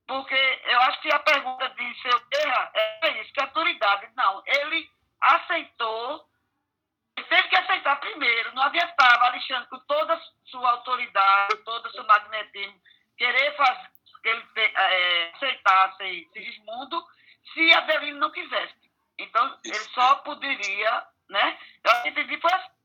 [0.07, 4.09] Porque eu acho que a pergunta de seu erro é isso, que autoridade.
[4.17, 6.25] Não, ele aceitou,
[7.17, 11.91] ele teve que aceitar primeiro, não adiantava Alexandre com toda a sua autoridade, todo o
[11.93, 12.81] seu magnetismo,
[13.17, 17.05] querer fazer que ele é, aceitasse Sigismundo
[17.55, 18.75] se Adelino não quisesse.
[19.19, 21.59] Então, ele só poderia, né?
[21.85, 22.77] Eu entendi foi assim.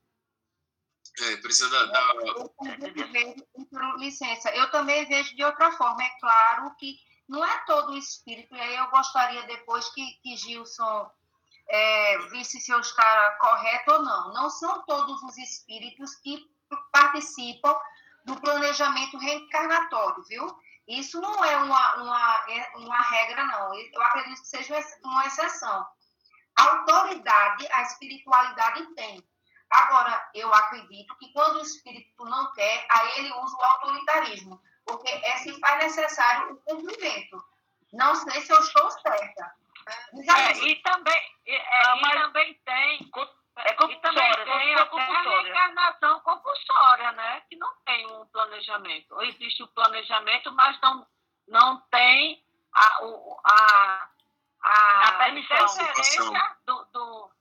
[1.20, 1.84] É, precisa da.
[1.86, 2.00] da...
[2.22, 6.02] Eu licença, eu também vejo de outra forma.
[6.02, 6.96] É claro que
[7.28, 11.10] não é todo o espírito, e aí eu gostaria depois que, que Gilson
[11.72, 14.34] é, se eu estar correto ou não.
[14.34, 16.46] Não são todos os espíritos que
[16.92, 17.74] participam
[18.26, 20.46] do planejamento reencarnatório, viu?
[20.86, 23.74] Isso não é uma, uma, é uma regra, não.
[23.74, 25.86] Eu acredito que seja uma exceção.
[26.58, 29.26] A autoridade, a espiritualidade tem.
[29.70, 35.08] Agora, eu acredito que quando o espírito não quer, aí ele usa o autoritarismo, porque
[35.08, 37.42] é se faz necessário o cumprimento.
[37.94, 39.54] Não sei se eu estou certa.
[39.88, 42.14] É, e também, é, ah, mas...
[42.14, 43.10] e também tem
[43.56, 47.42] é compulsória, tem a reencarnação compulsória, né?
[47.48, 49.20] Que não tem um planejamento.
[49.22, 51.06] Existe o planejamento, mas não,
[51.48, 52.42] não tem
[52.74, 52.98] a,
[53.44, 54.08] a,
[54.62, 55.66] a, a permissão
[56.64, 57.32] do, do,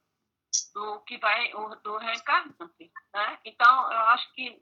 [0.73, 3.39] do que vai, o, do reencarnante, né?
[3.45, 4.59] Então, eu acho que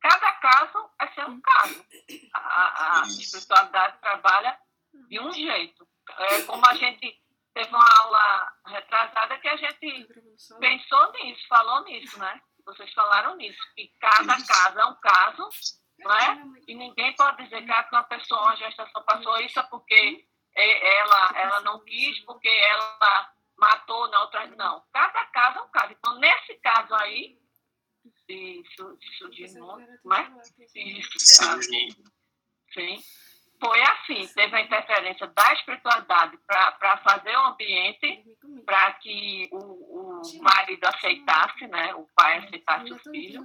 [0.00, 1.86] cada caso é ser um caso.
[2.34, 4.58] A, a espiritualidade trabalha
[5.08, 5.88] de um jeito.
[6.18, 7.22] É como a gente
[7.54, 10.08] teve uma aula retrasada que a gente
[10.58, 12.40] pensou nisso, falou nisso, né?
[12.64, 15.48] Vocês falaram nisso, que cada caso é um caso,
[15.98, 16.42] não é?
[16.66, 21.60] E ninguém pode dizer que uma pessoa, uma gestação passou isso é porque ela, ela
[21.60, 24.46] não quis, porque ela matou na outra.
[24.48, 25.96] Não, cada caso é um caso.
[26.62, 27.36] Então, caso aí,
[28.28, 28.62] de
[29.18, 30.32] Sudimon, né?
[32.72, 33.04] Sim.
[33.60, 38.24] foi assim, teve a interferência da espiritualidade para fazer o ambiente
[38.64, 43.44] para que o, o marido aceitasse, né, o pai aceitasse o filho,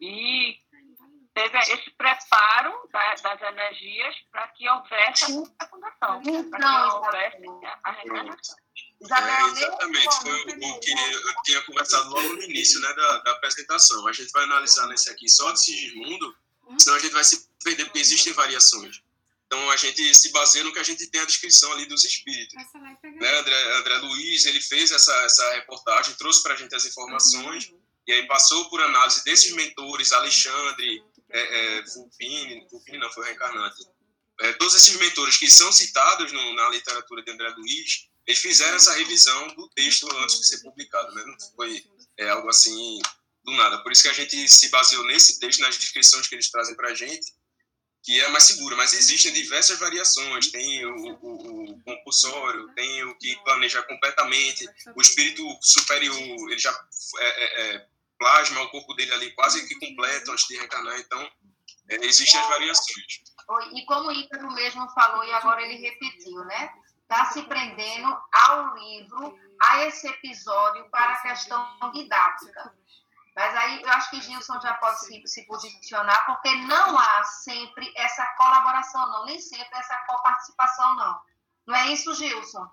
[0.00, 0.58] e
[1.32, 5.24] teve esse preparo da, das energias para que houvesse
[5.58, 7.46] a fecundação, para que houvesse
[7.84, 8.56] a reencarnação.
[9.02, 14.06] É, exatamente, foi o que eu tinha conversado logo no início né, da, da apresentação.
[14.06, 16.36] A gente vai analisar nesse aqui só de Sigismundo,
[16.78, 19.02] senão a gente vai se perder, porque existem variações.
[19.46, 22.54] Então a gente se baseia no que a gente tem a descrição ali dos espíritos.
[22.54, 23.38] Né?
[23.38, 27.80] André, André Luiz ele fez essa, essa reportagem, trouxe para a gente as informações uhum.
[28.06, 33.84] e aí passou por análise desses mentores, Alexandre, é, é, Fulpini, Fulpini não foi reencarnante,
[34.40, 38.76] é, todos esses mentores que são citados no, na literatura de André Luiz, eles fizeram
[38.76, 41.24] essa revisão do texto antes de ser publicado, né?
[41.26, 41.84] não foi
[42.18, 43.00] é, algo assim
[43.44, 43.82] do nada.
[43.82, 46.90] Por isso que a gente se baseou nesse texto, nas descrições que eles trazem para
[46.90, 47.32] a gente
[48.02, 50.50] que é mais seguro, mas existem diversas variações.
[50.50, 56.70] Tem o, o, o, compulsório, tem o que planeja completamente, o espírito superior, ele já
[57.18, 57.86] é, é, é,
[58.18, 61.20] plasma o corpo dele ali quase que completo antes de reencarnar, então
[61.88, 63.22] é, existem as variações.
[63.74, 66.70] E como o Ícaro mesmo falou, e agora ele repetiu, né?
[67.10, 72.72] Está se prendendo ao livro, a esse episódio, para a questão didática.
[73.34, 77.92] Mas aí eu acho que Gilson já pode se, se posicionar, porque não há sempre
[77.96, 81.20] essa colaboração, não, nem sempre essa coparticipação, não.
[81.66, 82.70] Não é isso, Gilson?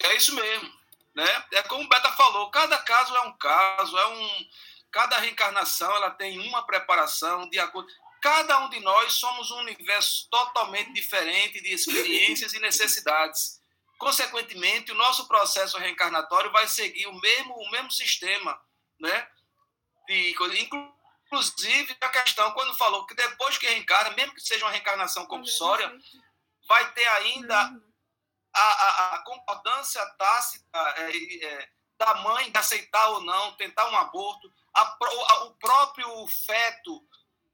[0.00, 0.82] É isso mesmo.
[1.14, 1.44] Né?
[1.52, 4.48] É como o Beta falou, cada caso é um caso, é um,
[4.90, 7.88] cada reencarnação ela tem uma preparação de acordo.
[8.22, 13.60] Cada um de nós somos um universo totalmente diferente de experiências e necessidades.
[13.98, 18.58] Consequentemente, o nosso processo reencarnatório vai seguir o mesmo, o mesmo sistema,
[18.98, 19.28] né?
[20.06, 25.26] De, inclusive, a questão, quando falou que depois que reencarna, mesmo que seja uma reencarnação
[25.26, 25.92] compulsória,
[26.66, 27.92] vai ter ainda uhum
[28.54, 33.96] a, a, a concordância tácita é, é, da mãe de aceitar ou não, tentar um
[33.96, 37.02] aborto, a, o próprio feto,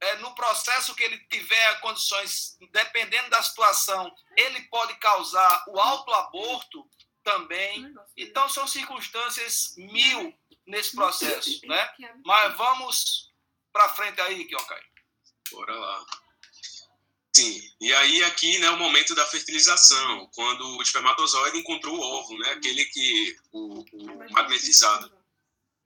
[0.00, 6.88] é, no processo que ele tiver condições, dependendo da situação, ele pode causar o autoaborto
[7.22, 7.92] também.
[8.16, 10.34] Então, são circunstâncias mil
[10.66, 11.90] nesse processo, né?
[12.24, 13.32] Mas vamos
[13.72, 14.82] para frente aí, Kiokai.
[15.50, 16.06] Bora lá.
[17.34, 22.36] Sim, e aí aqui, né, o momento da fertilização, quando o espermatozoide encontrou o ovo,
[22.38, 25.12] né, aquele que, o, o magnetizado.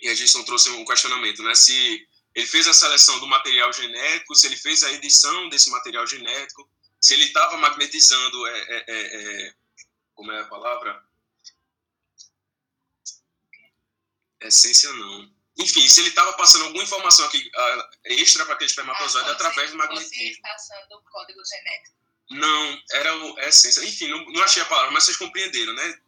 [0.00, 4.34] E a Jason trouxe um questionamento, né, se ele fez a seleção do material genético,
[4.34, 6.68] se ele fez a edição desse material genético,
[7.00, 9.54] se ele estava magnetizando, é, é, é, é,
[10.14, 11.04] como é a palavra?
[14.40, 19.28] Essência não enfim, se ele estava passando alguma informação aqui uh, extra para aquele espermatozoide
[19.28, 20.42] ah, através do magnetismo.
[20.42, 21.96] passando o código genético.
[22.30, 23.84] Não, era o, a essência.
[23.84, 26.00] Enfim, não, não achei a palavra, mas vocês compreenderam, né?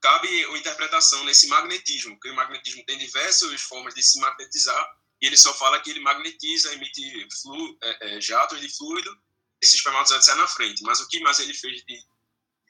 [0.00, 5.26] Cabe a interpretação nesse magnetismo, porque o magnetismo tem diversas formas de se magnetizar, e
[5.26, 9.20] ele só fala que ele magnetiza, emite flu, é, é, jatos de fluido,
[9.60, 10.82] esse espermatozoide sai na frente.
[10.82, 12.04] Mas o que mais ele fez de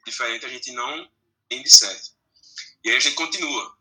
[0.05, 1.09] diferente a gente não
[1.47, 2.11] tem de certo.
[2.83, 3.77] E aí a gente continua.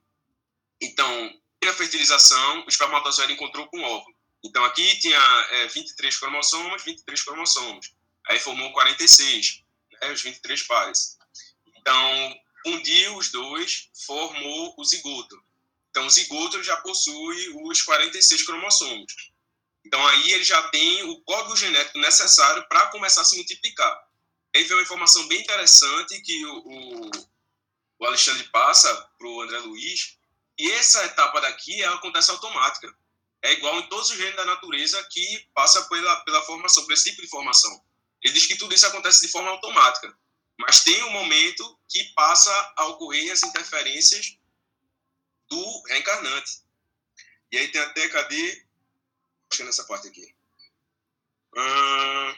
[0.80, 4.14] Então, a fertilização, o espermatozoide encontrou com o óvulo.
[4.42, 5.18] Então, aqui tinha
[5.50, 7.92] é, 23 cromossomos, 23 cromossomos.
[8.28, 9.64] Aí formou 46,
[10.00, 11.18] né, os 23 pares.
[11.76, 15.42] Então, fundiu os dois, formou o zigoto.
[15.90, 19.32] Então, o zigoto já possui os 46 cromossomos.
[19.84, 24.08] Então, aí ele já tem o código genético necessário para começar a se multiplicar.
[24.54, 27.10] Aí vem uma informação bem interessante que o,
[27.98, 30.16] o, Alexandre passa para o André Luiz,
[30.58, 32.94] e essa etapa daqui ela acontece automática.
[33.42, 37.10] É igual em todos os reinos da natureza que passa pela, pela formação, por esse
[37.10, 37.82] tipo de formação.
[38.22, 40.14] Ele diz que tudo isso acontece de forma automática.
[40.58, 44.36] Mas tem um momento que passa a ocorrer as interferências
[45.50, 46.62] do reencarnante.
[47.52, 48.64] E aí tem até, cadê?
[49.58, 50.34] É nessa parte aqui.
[51.56, 52.34] Hum...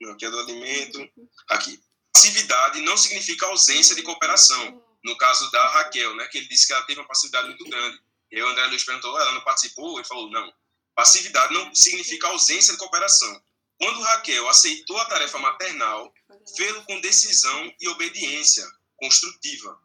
[0.00, 1.10] Não, aqui é do alimento.
[1.48, 1.82] Aqui.
[2.12, 6.72] Passividade não significa ausência de cooperação no caso da Raquel, né, que ele disse que
[6.72, 8.00] ela teve uma passividade muito grande.
[8.30, 9.98] E aí o André Luiz perguntou, ela não participou?
[9.98, 10.52] Ele falou, não.
[10.94, 13.42] Passividade não significa ausência de cooperação.
[13.78, 16.12] Quando Raquel aceitou a tarefa maternal,
[16.56, 19.80] fê-lo com decisão e obediência construtiva.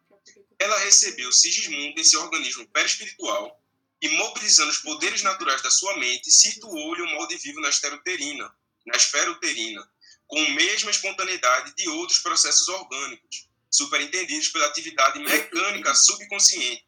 [0.63, 3.61] Ela recebeu Sigismundo em seu organismo perispiritual
[4.01, 8.49] e, mobilizando os poderes naturais da sua mente, situou-lhe o molde vivo na esfera uterina,
[8.85, 9.85] na esfera uterina,
[10.25, 16.85] com a mesma espontaneidade de outros processos orgânicos superentendidos pela atividade mecânica subconsciente,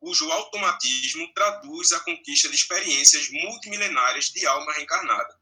[0.00, 5.38] cujo automatismo traduz a conquista de experiências multimilenárias de alma reencarnada.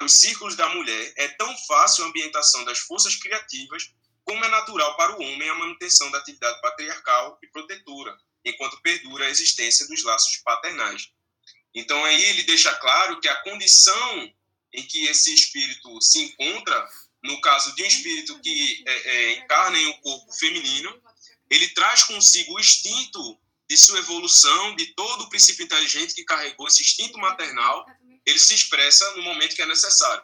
[0.00, 3.92] Nos círculos da mulher, é tão fácil a ambientação das forças criativas
[4.26, 9.24] como é natural para o homem a manutenção da atividade patriarcal e protetora, enquanto perdura
[9.24, 11.08] a existência dos laços paternais.
[11.74, 14.32] Então, aí ele deixa claro que a condição
[14.72, 16.88] em que esse espírito se encontra
[17.22, 21.02] no caso de um espírito que é, é, encarna em um corpo feminino,
[21.50, 26.68] ele traz consigo o instinto de sua evolução, de todo o princípio inteligente que carregou
[26.68, 27.84] esse instinto maternal,
[28.24, 30.22] ele se expressa no momento que é necessário.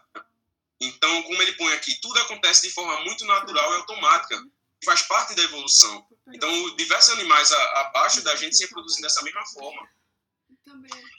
[0.82, 4.42] Então, como ele põe aqui, tudo acontece de forma muito natural e automática,
[4.84, 6.06] faz parte da evolução.
[6.34, 9.88] Então, diversos animais abaixo da gente se reproduzem dessa mesma forma.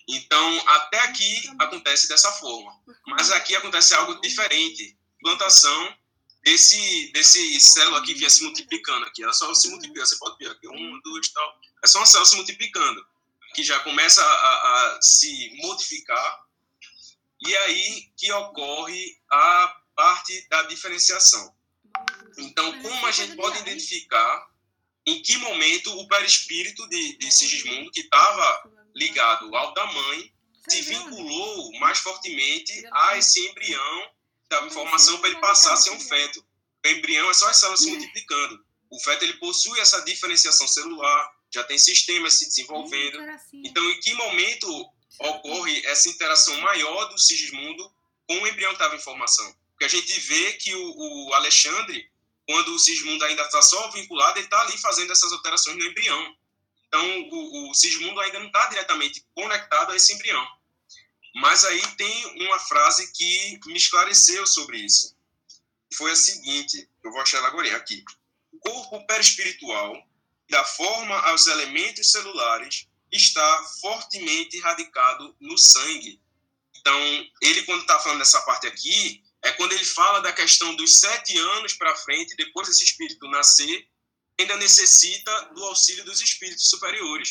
[0.07, 2.71] Então, até aqui acontece dessa forma.
[3.07, 5.97] Mas aqui acontece algo diferente plantação
[6.43, 9.23] desse, desse célula que vinha se multiplicando aqui.
[9.23, 11.59] Ela só se multiplica, você pode ver aqui, um, dois, tal.
[11.81, 13.05] É só uma célula se multiplicando,
[13.55, 16.42] que já começa a, a se modificar,
[17.45, 21.53] e aí que ocorre a parte da diferenciação.
[22.37, 24.47] Então, como a gente pode identificar
[25.05, 30.33] em que momento o perispírito de, de Sigismundo, que estava ligado ao da mãe,
[30.67, 34.13] se vinculou mais fortemente a esse embrião
[34.53, 36.45] dava informação para ele passar a ser um feto.
[36.85, 38.63] O embrião é só as células se multiplicando.
[38.89, 43.19] O feto ele possui essa diferenciação celular, já tem sistemas se desenvolvendo.
[43.53, 47.91] Então, em que momento ocorre essa interação maior do Sigismundo
[48.27, 49.55] com o embrião que estava em formação?
[49.71, 52.09] Porque a gente vê que o, o Alexandre,
[52.47, 56.35] quando o Sigismundo ainda está só vinculado, ele está ali fazendo essas alterações no embrião.
[56.87, 60.47] Então, o, o Sigismundo ainda não está diretamente conectado a esse embrião.
[61.35, 65.15] Mas aí tem uma frase que me esclareceu sobre isso.
[65.95, 68.03] Foi a seguinte, eu vou achar ela agora aqui.
[68.51, 69.95] O corpo perispiritual,
[70.49, 76.19] da forma aos elementos celulares, está fortemente radicado no sangue.
[76.75, 76.99] Então,
[77.41, 81.37] ele, quando está falando dessa parte aqui, é quando ele fala da questão dos sete
[81.37, 83.87] anos para frente, depois desse espírito nascer,
[84.39, 87.29] ainda necessita do auxílio dos espíritos superiores.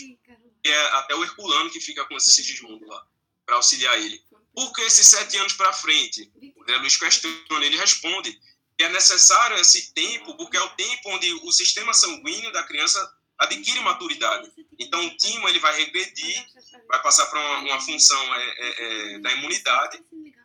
[0.62, 3.04] Que é até o Herculano que fica com esse Sigismundo lá
[3.44, 4.22] para auxiliar ele.
[4.54, 6.30] Por que esses sete anos para frente?
[6.56, 8.32] O Zé Luiz questiona, ele responde
[8.78, 13.00] que é necessário esse tempo, porque é o tempo onde o sistema sanguíneo da criança
[13.42, 14.50] adquire maturidade.
[14.78, 16.46] Então, o timo ele vai regredir,
[16.88, 20.02] vai passar para uma, uma, função é, é, é, da imunidade,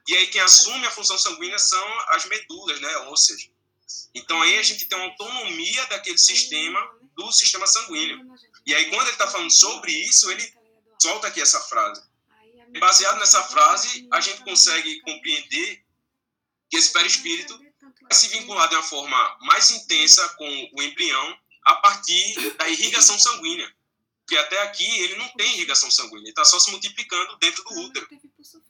[0.08, 3.50] e aí quem assume a função sanguínea são as medulas, né, ósseas.
[4.14, 6.80] Então, aí a gente tem uma autonomia daquele sistema,
[7.16, 8.26] do sistema sanguíneo.
[8.66, 10.54] E aí, quando ele está falando sobre isso, ele
[11.02, 12.02] solta aqui essa frase.
[12.74, 15.84] E baseado nessa frase, a gente consegue compreender
[16.70, 17.58] que esse perispírito
[18.02, 23.20] vai se vincular de uma forma mais intensa com o embrião a partir da irrigação
[23.20, 23.70] sanguínea.
[24.22, 27.82] Porque até aqui ele não tem irrigação sanguínea, ele está só se multiplicando dentro do
[27.82, 28.08] útero.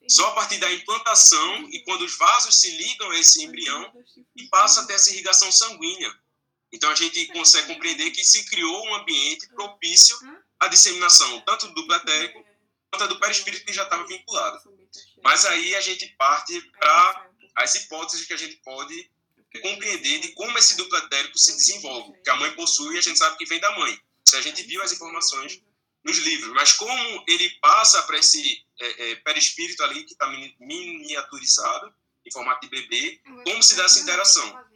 [0.08, 3.92] Só a partir da implantação e quando os vasos se ligam a esse embrião
[4.36, 6.12] e passa a ter essa irrigação sanguínea.
[6.72, 10.18] Então a gente consegue compreender que se criou um ambiente propício
[10.60, 12.44] à disseminação tanto do duplo etérico
[12.92, 14.60] conta do perispírito que já estava vinculado.
[15.24, 19.12] Mas aí a gente parte para as hipóteses que a gente pode
[19.62, 23.18] compreender de como esse duplo etérico se desenvolve, que a mãe possui e a gente
[23.18, 24.00] sabe que vem da mãe.
[24.26, 25.62] Se a gente viu as informações
[26.04, 30.28] nos livros, mas como ele passa para esse é, é, perispírito ali que está
[30.60, 31.94] miniaturizado
[32.26, 34.68] em formato de bebê, como se dá essa interação?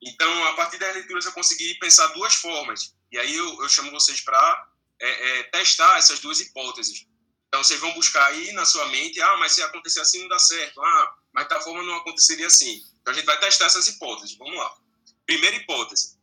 [0.00, 2.94] Então, a partir das leituras eu consegui pensar duas formas.
[3.10, 4.68] E aí eu, eu chamo vocês para
[5.00, 5.08] é,
[5.40, 7.06] é, testar essas duas hipóteses.
[7.48, 10.38] Então, vocês vão buscar aí na sua mente, ah, mas se acontecer assim não dá
[10.38, 12.82] certo, ah, mas tal forma não aconteceria assim.
[13.00, 14.36] Então, a gente vai testar essas hipóteses.
[14.36, 14.76] Vamos lá.
[15.26, 16.18] Primeira hipótese.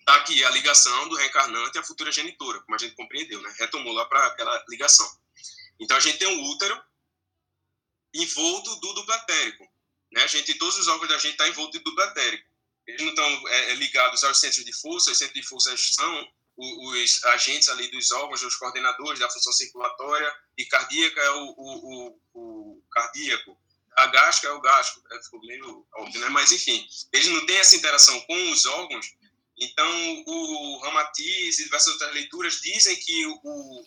[0.00, 3.54] Está aqui a ligação do reencarnante à futura genitora, como a gente compreendeu, né?
[3.58, 5.08] Retomou lá para aquela ligação.
[5.78, 6.80] Então, a gente tem um útero
[8.14, 9.68] envolto do duplo etérico.
[10.12, 10.22] Né?
[10.22, 12.48] A gente, todos os órgãos da gente estão tá envoltos do duplo etérico.
[12.86, 16.28] Eles não estão é, é, ligados aos centros de força, os centros de força são
[16.56, 22.08] os agentes ali dos órgãos, os coordenadores da função circulatória, e cardíaca é o, o,
[22.08, 23.56] o, o cardíaco,
[24.02, 26.28] a gástrica é o gástrico, é, ficou meio óbvio, né?
[26.28, 29.06] mas enfim, eles não têm essa interação com os órgãos,
[29.60, 33.86] então o Ramatiz e diversas outras leituras dizem que o, o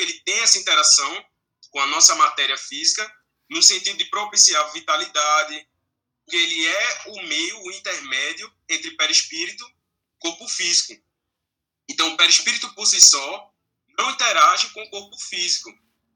[0.00, 1.24] ele tem essa interação
[1.70, 3.10] com a nossa matéria física,
[3.50, 5.68] no sentido de propiciar vitalidade,
[6.28, 9.74] que ele é o meio, o intermédio entre perispírito e
[10.18, 10.94] corpo físico.
[11.88, 13.52] Então, o perispírito por si só
[13.98, 15.70] não interage com o corpo físico.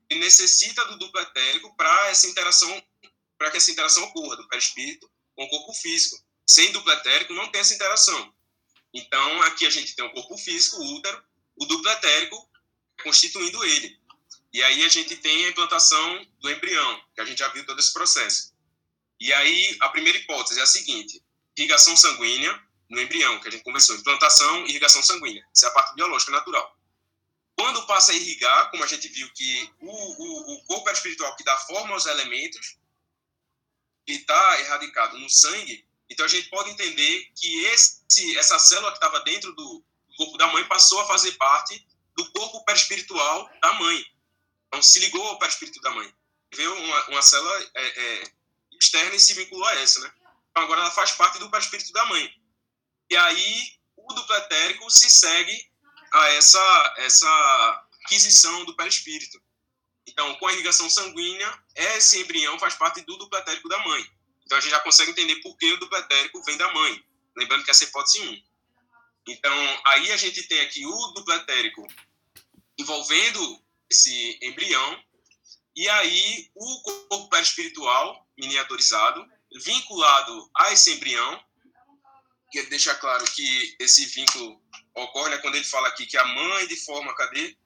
[0.08, 2.82] Ele necessita do duplo etérico para essa interação,
[3.38, 6.18] para que essa interação ocorra do perispírito com o corpo físico.
[6.46, 8.34] Sem duplo etérico não tem essa interação.
[8.92, 11.22] Então, aqui a gente tem o corpo físico, o útero,
[11.56, 12.50] o duplo etérico
[13.02, 13.98] constituindo ele.
[14.52, 17.78] E aí a gente tem a implantação do embrião, que a gente já viu todo
[17.78, 18.54] esse processo.
[19.20, 21.22] E aí a primeira hipótese é a seguinte:
[21.56, 25.46] irrigação sanguínea no embrião, que a gente conversou, implantação e irrigação sanguínea.
[25.54, 26.76] Essa é a parte biológica natural.
[27.54, 31.44] Quando passa a irrigar, como a gente viu que o, o, o corpo espiritual que
[31.44, 32.78] dá forma aos elementos,
[34.08, 38.96] que está erradicado no sangue, então a gente pode entender que esse, essa célula que
[38.96, 39.84] estava dentro do
[40.16, 44.02] corpo da mãe passou a fazer parte do corpo perispiritual da mãe.
[44.66, 46.10] Então se ligou ao perispírito da mãe.
[46.54, 48.32] Veio uma, uma célula é, é,
[48.80, 50.10] externa e se vinculou a essa, né?
[50.50, 52.34] Então agora ela faz parte do perispírito da mãe.
[53.10, 55.70] E aí o duplo etérico se segue
[56.14, 59.38] a essa, essa aquisição do perispírito.
[60.08, 64.04] Então, com a irrigação sanguínea, esse embrião faz parte do duplo etérico da mãe.
[64.44, 67.04] Então, a gente já consegue entender por que o duplo etérico vem da mãe.
[67.36, 68.42] Lembrando que essa é a hipótese 1.
[69.28, 71.86] Então, aí a gente tem aqui o duplo etérico
[72.78, 75.04] envolvendo esse embrião,
[75.76, 79.26] e aí o corpo perispiritual miniaturizado,
[79.62, 81.44] vinculado a esse embrião,
[82.50, 84.62] que deixa claro que esse vínculo
[84.94, 87.56] ocorre né, quando ele fala aqui que a mãe, de forma, cadê?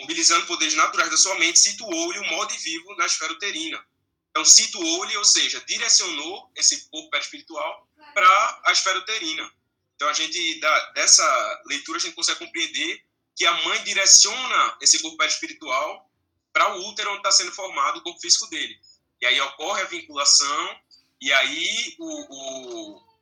[0.00, 3.84] Mobilizando poderes naturais da sua mente, situou-lhe o modo vivo na esfera uterina.
[4.30, 9.50] Então, situou-lhe, ou seja, direcionou esse corpo perispiritual para a esfera uterina.
[9.94, 10.60] Então, a gente,
[10.94, 13.04] dessa leitura, a gente consegue compreender
[13.36, 16.10] que a mãe direciona esse corpo perispiritual
[16.52, 18.78] para o útero onde está sendo formado o corpo físico dele.
[19.20, 20.80] E aí ocorre a vinculação,
[21.20, 23.18] e aí o, o,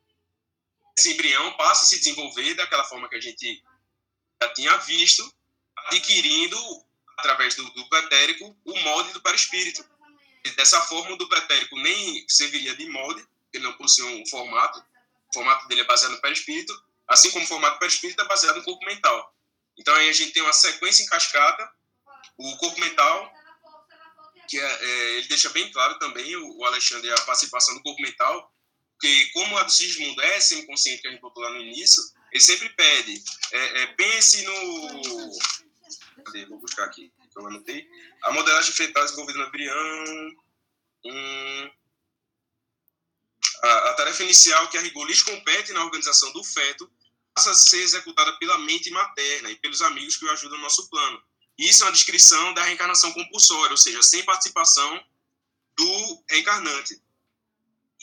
[0.97, 3.63] esse embrião passa a se desenvolver daquela forma que a gente
[4.41, 5.31] já tinha visto,
[5.87, 6.57] adquirindo,
[7.17, 9.85] através do, do pretérico, o molde do perispírito.
[10.45, 14.79] E dessa forma, o do pretérico nem serviria de molde, ele não possui um formato,
[14.79, 16.73] o formato dele é baseado no perispírito,
[17.07, 19.33] assim como o formato do perispírito é baseado no corpo mental.
[19.77, 21.69] Então, aí a gente tem uma sequência em cascata,
[22.37, 23.31] o corpo mental,
[24.47, 28.01] que é, é, ele deixa bem claro também, o, o, Alexandre, a participação do corpo
[28.01, 28.51] mental,
[28.99, 32.43] que como a do Sigismundo é semi-consciente, que a gente botou lá no início, ele
[32.43, 35.31] sempre pede, é, é pense no...
[36.23, 36.45] Cadê?
[36.45, 37.87] Vou buscar aqui, que eu anotei.
[38.23, 40.31] A modelagem fetal desenvolvida no embrião...
[41.05, 41.71] Hum,
[43.63, 46.89] a, a tarefa inicial que a rigor lhes compete na organização do feto
[47.33, 50.89] passa a ser executada pela mente materna e pelos amigos que o ajudam no nosso
[50.89, 51.21] plano.
[51.57, 55.03] Isso é uma descrição da reencarnação compulsória, ou seja, sem participação
[55.77, 57.01] do reencarnante.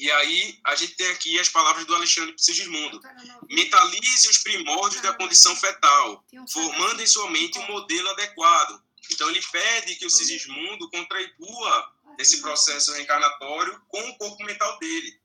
[0.01, 3.03] E aí a gente tem aqui as palavras do Alexandre Sigismundo.
[3.51, 8.83] Mentalize os primórdios da condição fetal, formando em sua mente um modelo adequado.
[9.13, 15.21] Então ele pede que o Sigismundo contribua nesse processo reencarnatório com o corpo mental dele.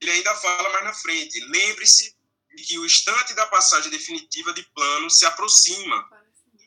[0.00, 1.38] Ele ainda fala mais na frente.
[1.44, 2.16] Lembre-se
[2.56, 6.04] de que o instante da passagem definitiva de plano se aproxima.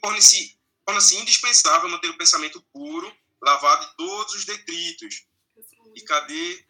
[0.01, 5.25] Torna-se torna indispensável manter o pensamento puro, lavado de todos os detritos.
[5.93, 6.68] E cadê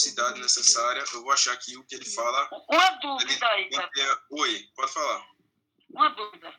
[0.00, 1.04] cidade necessária?
[1.12, 2.48] Eu vou achar aqui o que ele fala.
[2.68, 5.26] Uma dúvida aí, é, Oi, pode falar.
[5.90, 6.54] Uma dúvida.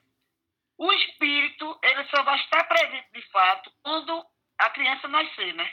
[0.77, 4.25] O espírito, ele só vai estar presente de fato quando
[4.57, 5.71] a criança nascer, né?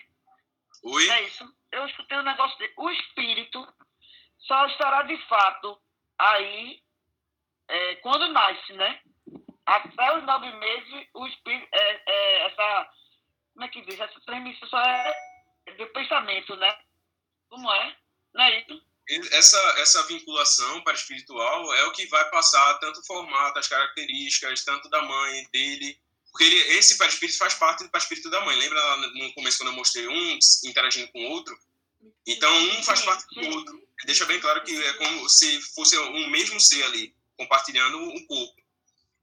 [0.82, 1.08] Oi?
[1.10, 1.44] É isso.
[1.72, 2.72] Eu escutei um negócio de...
[2.76, 3.66] O espírito
[4.38, 5.80] só estará de fato
[6.18, 6.82] aí
[7.68, 9.00] é, quando nasce, né?
[9.66, 12.90] Até os nove meses, o espírito, é, é, essa,
[13.54, 13.98] como é que diz?
[13.98, 15.14] Essa premissa só é
[15.78, 16.78] do pensamento, né?
[17.54, 17.96] Como é?
[18.34, 18.82] Não é isso?
[19.30, 24.64] Essa, essa vinculação para espiritual é o que vai passar tanto o formato, as características,
[24.64, 25.96] tanto da mãe, dele,
[26.32, 28.56] porque ele, esse perispírito faz parte do perispírito da mãe.
[28.56, 31.56] Lembra lá no começo quando eu mostrei um interagindo com o outro?
[32.26, 33.88] Então, um faz parte do outro.
[34.04, 38.60] Deixa bem claro que é como se fosse um mesmo ser ali, compartilhando um corpo.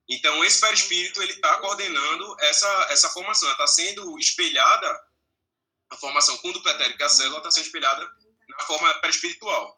[0.07, 3.51] Então, esse perispírito ele está coordenando essa, essa formação.
[3.51, 5.03] Está sendo espelhada,
[5.89, 8.20] a formação com o pretérico, a célula está sendo espelhada
[8.61, 9.75] forma perispiritual.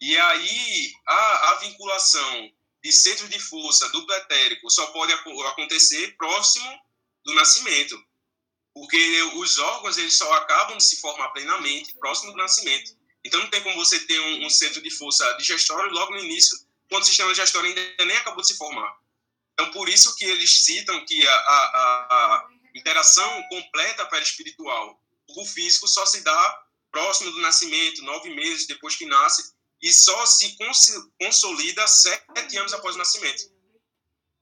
[0.00, 2.50] E aí, a, a vinculação
[2.82, 6.70] de centro de força do pretérico só pode acontecer próximo
[7.24, 8.02] do nascimento
[8.74, 12.96] porque os órgãos eles só acabam de se formar plenamente próximo do nascimento.
[13.24, 16.56] Então não tem como você ter um, um centro de força digestório logo no início,
[16.88, 18.96] quando o sistema digestório ainda nem acabou de se formar.
[19.52, 25.00] Então por isso que eles citam que a, a, a interação completa perispiritual
[25.36, 30.26] o físico só se dá próximo do nascimento, nove meses depois que nasce, e só
[30.26, 30.56] se
[31.18, 33.42] consolida sete anos após o nascimento.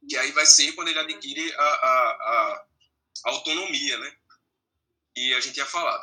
[0.09, 2.67] E aí vai ser quando ele adquire a, a,
[3.25, 4.17] a autonomia, né?
[5.17, 6.03] E a gente tinha falado.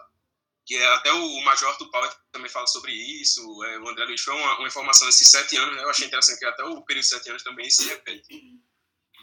[0.66, 4.34] Que é, até o Major Tupau também fala sobre isso, é, o André Luiz foi
[4.34, 5.84] uma, uma informação desses sete anos, né?
[5.84, 8.60] eu achei interessante que até o período de sete anos também se repete.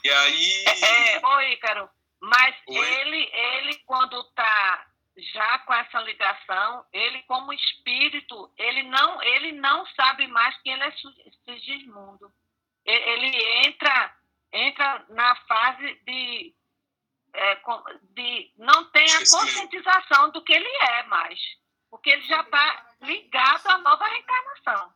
[0.05, 0.65] E aí...
[0.67, 1.89] É, é, oi, Ícaro,
[2.21, 2.79] mas oi.
[2.79, 9.87] ele, ele quando está já com essa ligação, ele como espírito, ele não, ele não
[9.95, 10.93] sabe mais que ele é
[11.45, 12.33] Sigismundo.
[12.85, 14.17] Ele entra,
[14.53, 16.55] entra na fase de
[17.35, 17.61] é,
[18.11, 21.39] de, não tem a conscientização do que ele é mais,
[21.91, 24.93] porque ele já está ligado à nova reencarnação.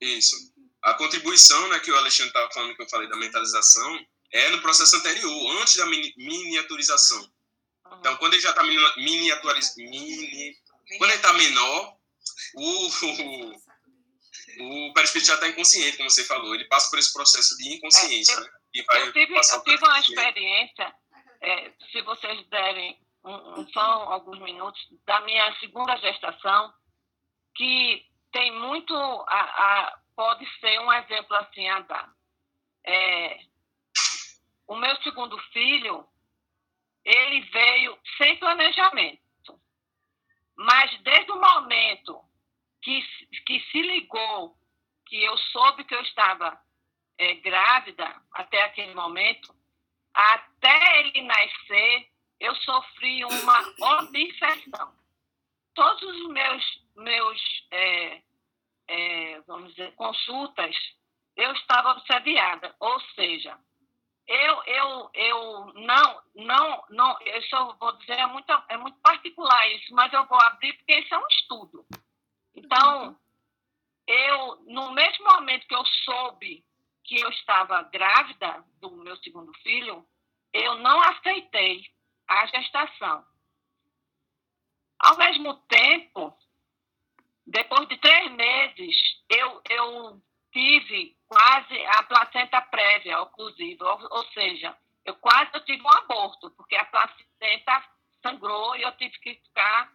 [0.00, 0.36] Isso.
[0.82, 4.62] A contribuição né, que o Alexandre estava falando, que eu falei da mentalização, é no
[4.62, 7.30] processo anterior, antes da miniaturização.
[7.90, 7.98] Uhum.
[7.98, 10.56] Então, quando ele já está miniaturizando, mini,
[10.98, 11.96] quando ele está menor,
[12.54, 16.54] o, o, o perispírito já está inconsciente, como você falou.
[16.54, 18.34] Ele passa por esse processo de inconsciência.
[18.34, 19.08] É, eu, né?
[19.08, 20.94] eu tive, eu tive uma experiência
[21.40, 26.72] é, se vocês derem um, um, só alguns minutos, da minha segunda gestação,
[27.54, 32.12] que tem muito, a, a, pode ser um exemplo assim a dar.
[32.84, 33.40] É,
[34.66, 36.06] o meu segundo filho,
[37.10, 39.20] ele veio sem planejamento.
[40.56, 42.20] Mas desde o momento
[42.82, 43.02] que,
[43.46, 44.56] que se ligou,
[45.06, 46.60] que eu soube que eu estava
[47.18, 49.54] é, grávida, até aquele momento,
[50.14, 54.94] até ele nascer, eu sofri uma obsessão.
[55.74, 58.22] Todos os meus, meus é,
[58.88, 60.76] é, vamos dizer, consultas,
[61.36, 62.74] eu estava obsediada.
[62.80, 63.58] Ou seja,
[64.30, 69.68] eu, eu, eu não, não, não, eu só vou dizer, é muito, é muito particular
[69.72, 71.84] isso, mas eu vou abrir porque isso é um estudo.
[72.54, 73.18] Então,
[74.06, 76.64] eu, no mesmo momento que eu soube
[77.02, 80.06] que eu estava grávida do meu segundo filho,
[80.52, 81.84] eu não aceitei
[82.28, 83.26] a gestação.
[85.00, 86.32] Ao mesmo tempo,
[87.44, 88.96] depois de três meses,
[89.28, 90.22] eu, eu
[90.52, 96.50] tive quase a placenta prévia oclusiva, ou, ou seja, eu quase eu tive um aborto,
[96.50, 97.84] porque a placenta
[98.20, 99.92] sangrou e eu tive que ficar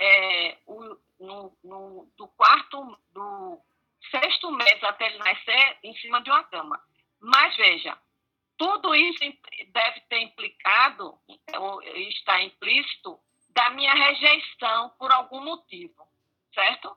[0.00, 3.60] é, o, no, no, do quarto, do
[4.10, 6.82] sexto mês até ele nascer, em cima de uma cama.
[7.20, 7.96] Mas veja,
[8.58, 9.20] tudo isso
[9.68, 11.16] deve ter implicado,
[11.60, 16.06] ou está implícito, da minha rejeição por algum motivo,
[16.52, 16.94] certo?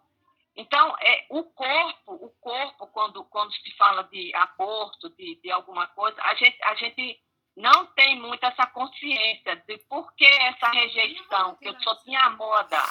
[0.55, 5.87] Então, é, o corpo, o corpo, quando, quando se fala de aborto, de, de alguma
[5.87, 7.21] coisa, a gente, a gente
[7.55, 12.61] não tem muito essa consciência de por que essa rejeição, que eu só tinha a
[12.63, 12.89] dar.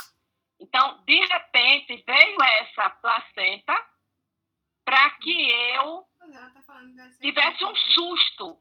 [0.61, 3.87] Então, de repente, veio essa placenta
[4.85, 6.27] para que eu tá
[7.21, 8.59] tivesse um susto.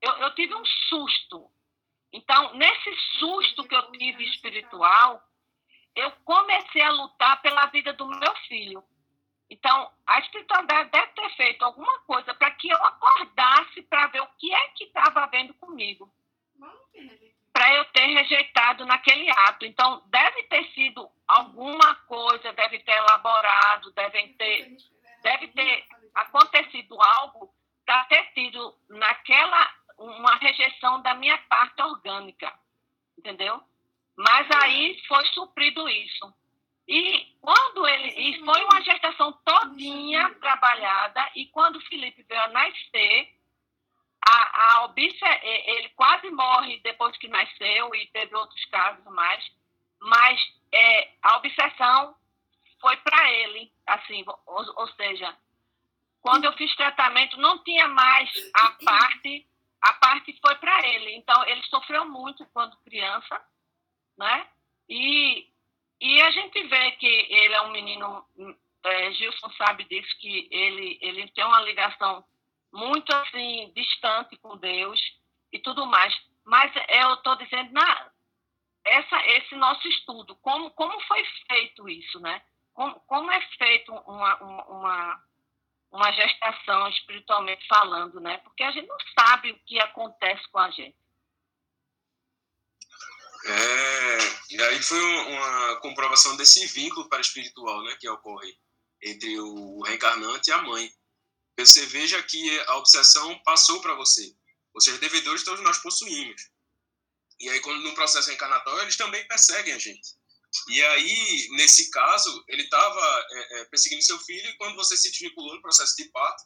[0.00, 1.50] Eu, eu tive um susto.
[2.12, 5.22] Então, nesse susto que eu tive espiritual,
[5.94, 8.82] eu comecei a lutar pela vida do meu filho.
[9.48, 14.28] Então, a espiritualidade deve ter feito alguma coisa para que eu acordasse para ver o
[14.38, 16.08] que é que estava havendo comigo.
[17.52, 19.66] Para eu ter rejeitado naquele ato.
[19.66, 24.76] Então, deve ter sido alguma coisa, deve ter elaborado, devem ter,
[25.22, 25.84] deve ter
[26.14, 27.52] acontecido algo
[27.84, 32.52] para ter tido naquela uma rejeição da minha parte orgânica.
[33.18, 33.60] Entendeu?
[34.20, 36.34] Mas aí foi suprido isso.
[36.86, 43.34] E quando ele e foi uma gestação todinha trabalhada e quando Felipe veio a nascer,
[44.28, 49.42] a, a obse, ele quase morre depois que nasceu e teve outros casos mais,
[50.00, 50.38] mas
[50.70, 52.14] é, a obsessão
[52.78, 55.34] foi para ele, assim, ou, ou seja,
[56.20, 59.48] quando eu fiz tratamento não tinha mais a parte,
[59.80, 61.14] a parte foi para ele.
[61.14, 63.40] Então ele sofreu muito quando criança
[64.20, 64.46] né?
[64.86, 65.48] E,
[65.98, 68.24] e a gente vê que ele é um menino,
[68.84, 72.22] é, Gilson sabe disso, que ele, ele tem uma ligação
[72.70, 75.00] muito assim, distante com Deus
[75.50, 76.14] e tudo mais.
[76.44, 78.10] Mas eu estou dizendo, na,
[78.84, 82.42] essa, esse nosso estudo, como, como foi feito isso, né?
[82.74, 85.24] Como, como é feito uma, uma,
[85.92, 88.36] uma gestação espiritualmente falando, né?
[88.38, 90.99] Porque a gente não sabe o que acontece com a gente.
[93.44, 94.18] É,
[94.50, 98.54] e aí foi uma comprovação desse vínculo para espiritual né, que ocorre
[99.02, 100.92] entre o reencarnante e a mãe.
[101.58, 104.34] Você veja que a obsessão passou para você.
[104.74, 106.50] Ou seja, devedores todos nós possuímos.
[107.38, 110.20] E aí, quando no processo reencarnatório, eles também perseguem a gente.
[110.68, 115.10] E aí, nesse caso, ele estava é, é, perseguindo seu filho e quando você se
[115.10, 116.44] desvinculou no processo de parto,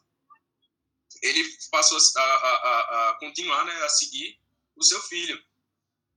[1.22, 4.38] ele passou a, a, a, a continuar né, a seguir
[4.76, 5.42] o seu filho.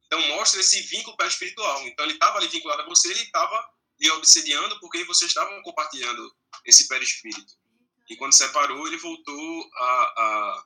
[0.08, 1.86] Então mostra esse vínculo para espiritual.
[1.88, 6.34] Então ele estava ali vinculado a você, ele estava lhe obsediando porque vocês estavam compartilhando
[6.66, 7.54] esse perispírito.
[8.10, 10.66] E quando separou, ele voltou a, a,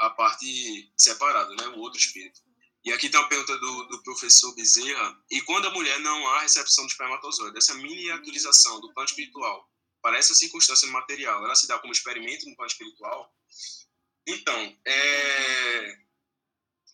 [0.00, 1.68] a parte separada, né?
[1.68, 2.40] o outro espírito.
[2.84, 5.16] E aqui tem uma pergunta do, do professor Bezerra.
[5.30, 9.70] E quando a mulher não há recepção de espermatozoide, essa miniaturização do plano espiritual,
[10.02, 13.32] parece a circunstância material, ela se dá como experimento no plano espiritual?
[14.26, 15.96] Então, é,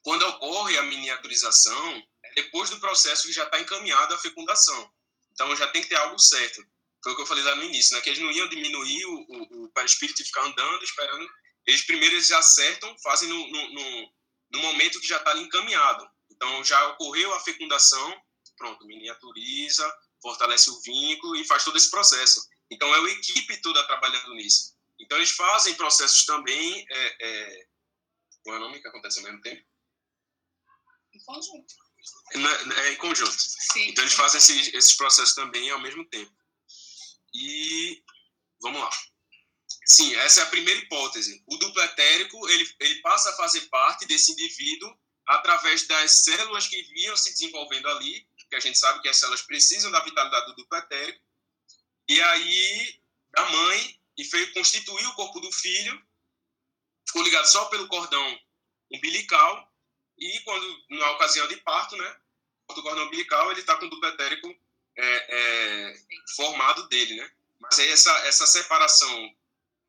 [0.08, 4.90] quando ocorre a miniaturização, é depois do processo que já está encaminhado a fecundação.
[5.32, 6.66] Então já tem que ter algo certo.
[7.04, 8.00] Foi o que eu falei lá no início, né?
[8.00, 11.28] que eles não iam diminuir o, o, o perispírito e ficar andando, esperando.
[11.66, 14.12] Eles primeiro eles acertam, fazem no, no, no,
[14.52, 16.08] no momento que já está encaminhado.
[16.30, 18.18] Então já ocorreu a fecundação,
[18.56, 22.48] pronto, miniaturiza, fortalece o vínculo e faz todo esse processo.
[22.70, 24.74] Então é a equipe toda trabalhando nisso.
[24.98, 26.86] Então eles fazem processos também.
[26.88, 27.66] É, é,
[28.42, 29.67] qual é o nome que acontece ao mesmo tempo?
[31.18, 31.74] Em conjunto.
[32.32, 33.36] É, é em conjunto.
[33.72, 33.88] Sim.
[33.88, 36.32] Então eles fazem esses, esses processos também ao mesmo tempo.
[37.34, 38.02] E
[38.60, 38.90] vamos lá.
[39.84, 41.42] Sim, essa é a primeira hipótese.
[41.46, 44.96] O duplo etérico ele, ele passa a fazer parte desse indivíduo
[45.26, 49.42] através das células que vinham se desenvolvendo ali, que a gente sabe que as células
[49.42, 51.22] precisam da vitalidade do duplo etérico,
[52.08, 56.02] e aí da mãe, e foi constituir o corpo do filho,
[57.06, 58.40] ficou ligado só pelo cordão
[58.90, 59.67] umbilical,
[60.18, 62.16] e quando, na ocasião de parto, né,
[62.74, 64.54] do cordão umbilical, ele está com o duplo etérico
[64.96, 66.00] é, é,
[66.36, 67.30] formado dele, né?
[67.60, 69.34] Mas aí essa, essa separação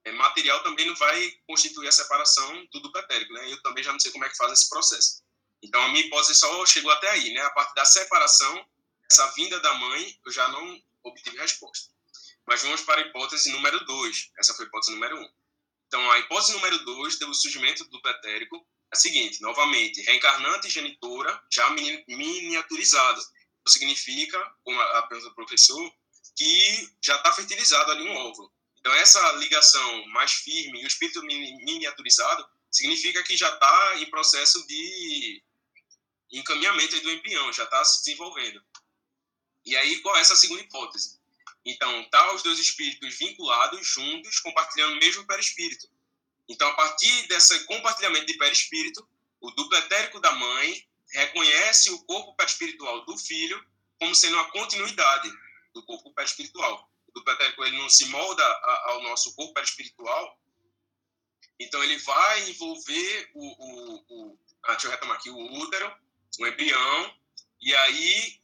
[0.06, 3.52] é, material também não vai constituir a separação do duplo etérico, né?
[3.52, 5.24] Eu também já não sei como é que faz esse processo.
[5.62, 7.42] Então, a minha hipótese só chegou até aí, né?
[7.42, 8.66] A partir da separação,
[9.10, 11.90] essa vinda da mãe, eu já não obtive resposta.
[12.46, 14.32] Mas vamos para a hipótese número 2.
[14.38, 15.22] Essa foi a hipótese número 1.
[15.22, 15.30] Um.
[15.88, 20.70] Então, a hipótese número 2 do surgimento do duplo etérico é a seguinte, novamente, reencarnante
[20.70, 23.22] genitora já miniaturizada.
[23.68, 25.94] Significa, como a pergunta do professor,
[26.36, 28.52] que já está fertilizado ali um óvulo.
[28.80, 34.66] Então, essa ligação mais firme e o espírito miniaturizado significa que já está em processo
[34.66, 35.44] de
[36.32, 38.64] encaminhamento do embrião, já está se desenvolvendo.
[39.66, 41.20] E aí, qual é essa segunda hipótese?
[41.66, 45.88] Então, tá os dois espíritos vinculados, juntos, compartilhando o mesmo perispírito.
[46.50, 49.08] Então, a partir desse compartilhamento de perispírito,
[49.40, 53.64] o duplo etérico da mãe reconhece o corpo perispiritual do filho
[54.00, 55.32] como sendo uma continuidade
[55.74, 56.90] do corpo perispiritual.
[57.08, 58.44] O duplo etérico ele não se molda
[58.86, 60.40] ao nosso corpo perispiritual,
[61.60, 65.94] então ele vai envolver o, o, o ah, deixa eu aqui, o útero,
[66.40, 67.16] o embrião,
[67.62, 68.42] e aí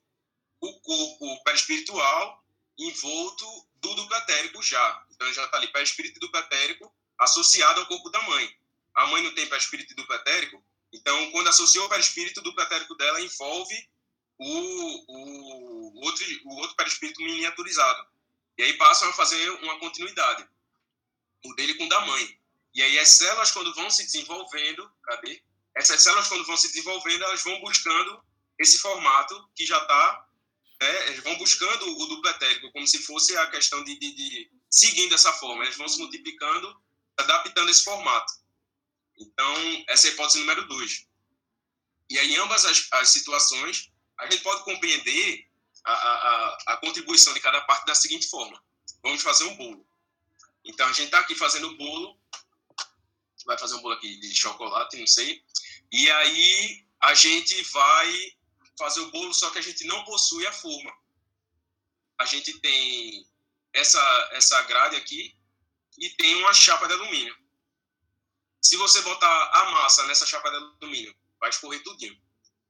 [0.60, 2.44] o corpo perispiritual
[2.78, 3.46] envolto
[3.76, 5.06] do duplo etérico já.
[5.12, 8.56] Então já está ali perispírito e duplo etérico associado ao corpo da mãe.
[8.94, 10.64] A mãe não tem perispírito e duplo etérico,
[10.94, 13.90] então quando associou o perispírito, duplo etérico dela envolve
[14.38, 14.46] o,
[15.08, 18.08] o, outro, o outro perispírito miniaturizado.
[18.58, 20.48] E aí passam a fazer uma continuidade,
[21.46, 22.40] o dele com o da mãe.
[22.74, 25.42] E aí as células, quando vão se desenvolvendo, cadê?
[25.76, 28.24] Essas células, quando vão se desenvolvendo, elas vão buscando
[28.58, 30.28] esse formato que já está,
[30.82, 34.52] né, eles vão buscando o duplo etérico, como se fosse a questão de, de, de
[34.70, 35.64] seguindo essa forma.
[35.64, 36.82] Eles vão se multiplicando,
[37.18, 38.34] adaptando esse formato.
[39.18, 41.08] Então, essa é a hipótese número dois.
[42.10, 45.48] E aí, em ambas as, as situações, a gente pode compreender
[45.84, 48.62] a, a, a, contribuição de cada parte da seguinte forma.
[49.02, 49.88] Vamos fazer um bolo.
[50.64, 52.20] Então, a gente está aqui fazendo o bolo,
[53.46, 55.44] vai fazer um bolo aqui de chocolate, não sei,
[55.92, 58.34] e aí a gente vai
[58.78, 60.92] fazer o bolo, só que a gente não possui a forma.
[62.20, 63.28] A gente tem
[63.74, 65.38] essa, essa grade aqui
[65.98, 67.36] e tem uma chapa de alumínio.
[68.62, 72.20] Se você botar a massa nessa chapa de alumínio, vai escorrer tudinho.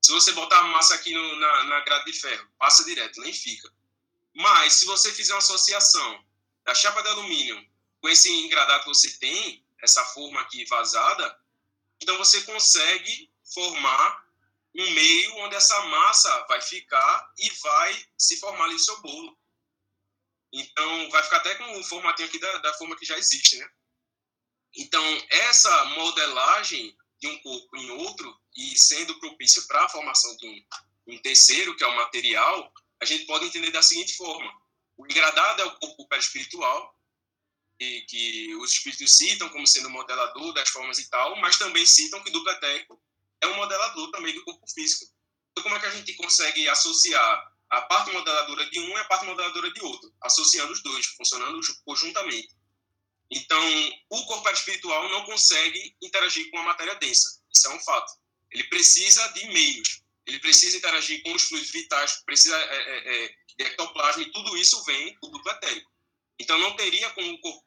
[0.02, 3.34] Se você botar a massa aqui no, na, na grade de ferro, passa direto, nem
[3.34, 3.72] fica.
[4.34, 6.24] Mas, se você fizer uma associação
[6.64, 7.66] da chapa de alumínio
[8.02, 11.40] com esse engradado que você tem, essa forma aqui vazada,
[12.02, 14.26] então você consegue formar
[14.76, 19.38] um meio onde essa massa vai ficar e vai se formar ali o seu bolo.
[20.58, 23.70] Então, vai ficar até com o formatinho aqui da, da forma que já existe, né?
[24.78, 30.48] Então, essa modelagem de um corpo em outro e sendo propício para a formação de
[30.48, 34.50] um, um terceiro, que é o material, a gente pode entender da seguinte forma.
[34.96, 36.96] O engradado é o corpo perispiritual,
[37.78, 42.24] e que os espíritos citam como sendo modelador das formas e tal, mas também citam
[42.24, 42.50] que o duplo
[43.42, 45.14] é um modelador também do corpo físico.
[45.52, 49.06] Então, como é que a gente consegue associar a parte modeladora de um e a
[49.06, 52.50] parte modeladora de outro, associando os dois, funcionando conjuntamente?
[53.32, 53.60] Então,
[54.10, 57.42] o corpo espiritual não consegue interagir com a matéria densa.
[57.56, 58.14] Isso é um fato.
[58.52, 60.04] Ele precisa de meios.
[60.26, 64.56] Ele precisa interagir com os fluidos vitais, precisa é, é, é, de ectoplasma, e tudo
[64.58, 65.92] isso vem do duplo etérico.
[66.40, 67.66] Então, não teria como o corpo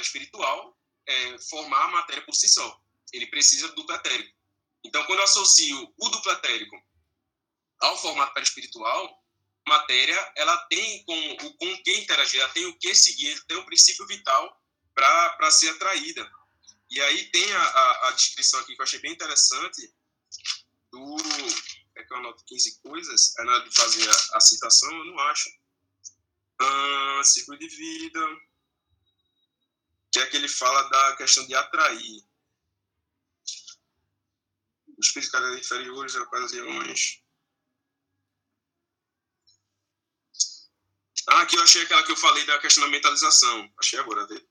[0.00, 0.76] espiritual
[1.06, 2.80] é, formar a matéria por si só.
[3.12, 4.34] Ele precisa do duplo etérico.
[4.84, 6.76] Então, quando eu associo o duplo etérico
[7.80, 9.22] ao formato perispiritual,
[9.66, 14.06] matéria ela tem com, com que interagir, ela tem o que seguir, tem o princípio
[14.06, 14.62] vital
[14.94, 16.30] para ser atraída.
[16.90, 19.92] E aí tem a, a, a, descrição aqui que eu achei bem interessante
[20.90, 21.16] do.
[21.96, 25.04] É que eu anoto 15 coisas, é na hora de fazer a, a citação, eu
[25.06, 25.50] não acho.
[26.60, 28.20] Ah, ciclo de vida.
[30.12, 32.24] Que é que ele fala da questão de atrair.
[34.96, 37.25] Os espíritos inferiores, ocasiões.
[41.28, 43.70] Ah, aqui eu achei aquela que eu falei da questão da mentalização.
[43.78, 44.46] Achei agora dele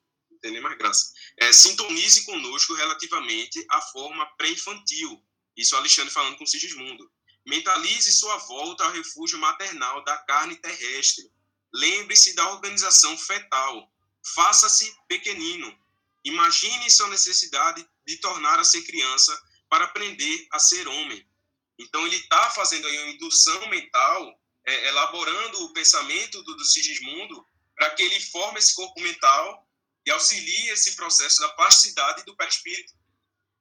[0.46, 1.12] tem nem mais graça.
[1.38, 5.20] É, sintonize conosco relativamente à forma pré-infantil.
[5.58, 7.12] Isso Alexandre falando com Sigismundo.
[7.48, 11.32] Mentalize sua volta ao refúgio maternal da carne terrestre.
[11.74, 13.92] Lembre-se da organização fetal.
[14.36, 15.76] Faça-se pequenino.
[16.24, 19.36] Imagine sua necessidade de tornar a ser criança
[19.68, 21.28] para aprender a ser homem.
[21.80, 27.48] Então, ele está fazendo aí uma indução mental, é, elaborando o pensamento do, do Sigismundo,
[27.76, 29.68] para que ele forme esse corpo mental
[30.06, 32.94] e auxilia esse processo da plasticidade do perispírito.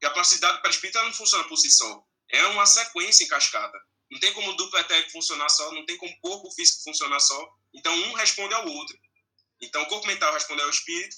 [0.00, 2.04] E a plasticidade do perispírito ela não funciona por si só.
[2.30, 3.78] é uma sequência em cascata.
[4.10, 7.52] Não tem como duplo etérico funcionar só, não tem como corpo físico funcionar só.
[7.72, 8.96] Então, um responde ao outro.
[9.60, 11.16] Então, o corpo mental responde ao espírito,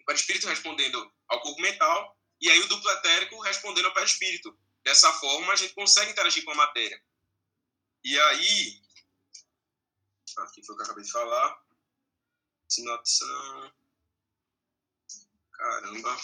[0.00, 4.56] o perispírito respondendo ao corpo mental, e aí o duplo etérico respondendo ao perispírito.
[4.82, 7.00] Dessa forma, a gente consegue interagir com a matéria.
[8.02, 8.82] E aí,
[10.38, 11.62] aqui foi o que eu acabei de falar.
[12.68, 13.72] Sinoção.
[15.52, 16.16] Caramba.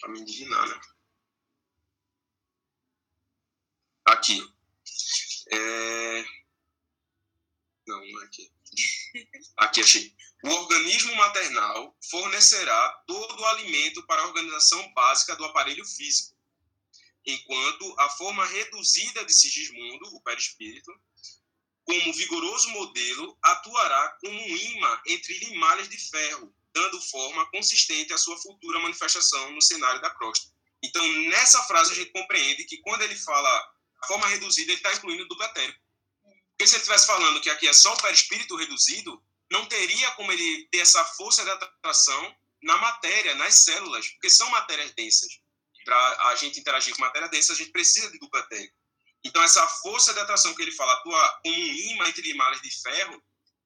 [0.00, 0.80] Pra me indignar, né?
[4.04, 4.40] Aqui.
[5.50, 6.22] É...
[7.86, 8.52] Não, não é aqui.
[9.56, 10.16] Aqui achei.
[10.44, 16.37] O organismo maternal fornecerá todo o alimento para a organização básica do aparelho físico,
[17.32, 20.92] enquanto a forma reduzida de Sigismundo, o perispírito,
[21.84, 28.18] como vigoroso modelo, atuará como um imã entre limalhas de ferro, dando forma consistente à
[28.18, 30.50] sua futura manifestação no cenário da crosta.
[30.82, 33.48] Então, nessa frase, a gente compreende que quando ele fala
[34.02, 35.80] a forma reduzida, ele está incluindo o duplo etérico.
[36.50, 40.30] Porque se ele estivesse falando que aqui é só o perispírito reduzido, não teria como
[40.30, 45.40] ele ter essa força de atração na matéria, nas células, porque são matérias densas.
[45.88, 48.76] Para a gente interagir com matéria densa, a gente precisa de duplo etérico.
[49.24, 52.70] Então, essa força de atração que ele fala atua como um imã entre limalhas de
[52.82, 53.14] ferro,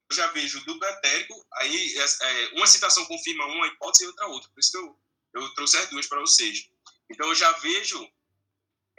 [0.09, 4.49] eu já vejo duplo etérico, aí é, uma citação confirma uma hipótese e outra outra.
[4.51, 5.01] Por isso que eu,
[5.35, 6.71] eu trouxe as duas para vocês.
[7.11, 8.09] Então, eu já vejo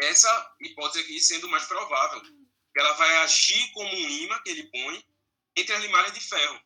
[0.01, 2.21] essa hipótese aqui sendo mais provável.
[2.75, 5.01] Ela vai agir como um imã que ele põe
[5.55, 6.61] entre as limalhas de ferro.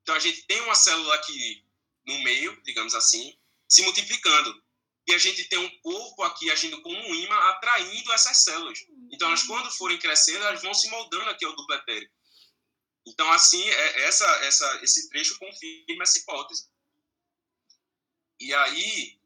[0.00, 1.66] Então, a gente tem uma célula aqui
[2.06, 4.64] no meio, digamos assim, se multiplicando.
[5.06, 8.84] E a gente tem um corpo aqui agindo como um imã, atraindo essas células.
[9.10, 12.12] Então, elas, quando forem crescendo, elas vão se moldando aqui ao duplo etérico.
[13.06, 16.68] Então, assim, é, essa, essa, esse trecho confirma essa hipótese.
[18.40, 19.18] E aí,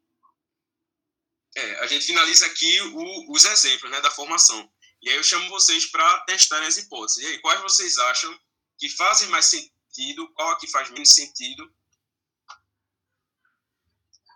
[1.56, 4.70] é, a gente finaliza aqui o, os exemplos né, da formação.
[5.02, 7.22] E aí eu chamo vocês para testarem as hipóteses.
[7.22, 8.38] E aí, quais vocês acham
[8.78, 11.72] que fazem mais sentido, qual aqui faz menos sentido?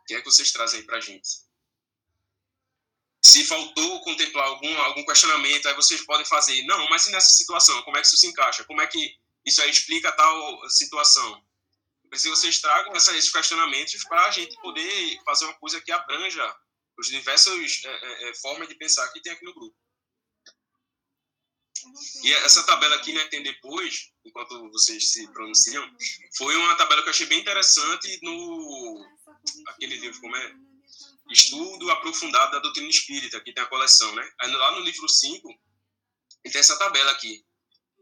[0.04, 1.26] O que é que vocês trazem aí para a gente?
[3.22, 7.82] Se faltou contemplar algum, algum questionamento, aí vocês podem fazer, não, mas e nessa situação?
[7.82, 8.64] Como é que isso se encaixa?
[8.64, 11.42] Como é que isso aí explica tal situação?
[12.12, 16.54] Se vocês tragam essa, esses questionamentos para a gente poder fazer uma coisa que abranja
[16.98, 19.74] os diversos é, é, é, formas de pensar que tem aqui no grupo.
[22.22, 25.88] E essa tabela aqui, né, tem depois, enquanto vocês se pronunciam,
[26.36, 29.06] foi uma tabela que eu achei bem interessante no
[29.68, 30.54] aquele livro, como é?
[31.30, 34.32] Estudo aprofundado da doutrina espírita, que tem a coleção, né?
[34.40, 35.48] Aí lá no livro 5,
[36.42, 37.44] tem essa tabela aqui,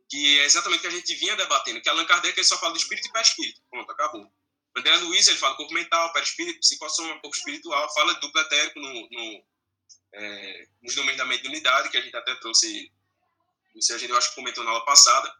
[0.09, 2.72] que é exatamente o que a gente vinha debatendo, que Allan Kardec ele só fala
[2.72, 3.61] do espírito e perispírito.
[3.70, 4.30] Pronto, acabou.
[4.76, 9.09] André Luiz, ele fala corpo mental, perispírito, psicossoma, corpo espiritual, fala de duplo etérico no,
[9.11, 9.45] no,
[10.14, 12.91] é, nos domínios da mediunidade, que a gente até trouxe,
[13.81, 15.35] sei, a gente eu acho comentou na aula passada.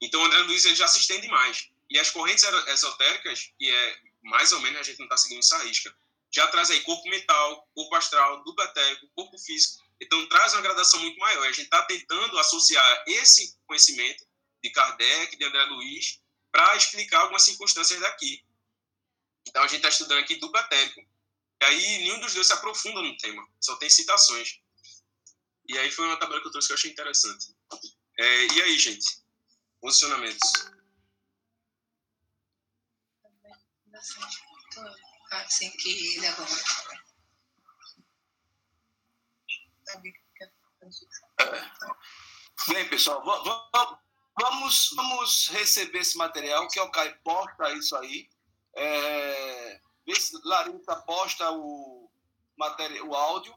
[0.00, 1.68] Então, André Luiz ele já se estende mais.
[1.90, 5.58] E as correntes esotéricas, que é mais ou menos a gente não está seguindo essa
[5.58, 5.94] risca,
[6.32, 9.84] já traz aí corpo mental, corpo astral, duplo etérico, corpo físico.
[10.00, 11.46] Então, traz uma gradação muito maior.
[11.46, 14.26] A gente está tentando associar esse conhecimento
[14.62, 16.20] de Kardec, de André Luiz,
[16.50, 18.44] para explicar algumas circunstâncias daqui.
[19.46, 21.00] Então a gente está estudando aqui duplo etérico.
[21.60, 24.60] E aí nenhum dos dois se aprofunda no tema, só tem citações.
[25.68, 27.55] E aí foi uma tabela que eu trouxe que eu achei interessante.
[28.18, 29.22] É, e aí, gente?
[29.80, 30.50] Posicionamentos.
[35.30, 36.50] Assim que ele agora.
[42.68, 43.22] Bem, pessoal,
[44.38, 48.28] vamos, vamos receber esse material, que é o Caio posta isso aí.
[48.74, 52.10] É, vê se Larissa posta o,
[52.56, 53.56] matéria, o áudio,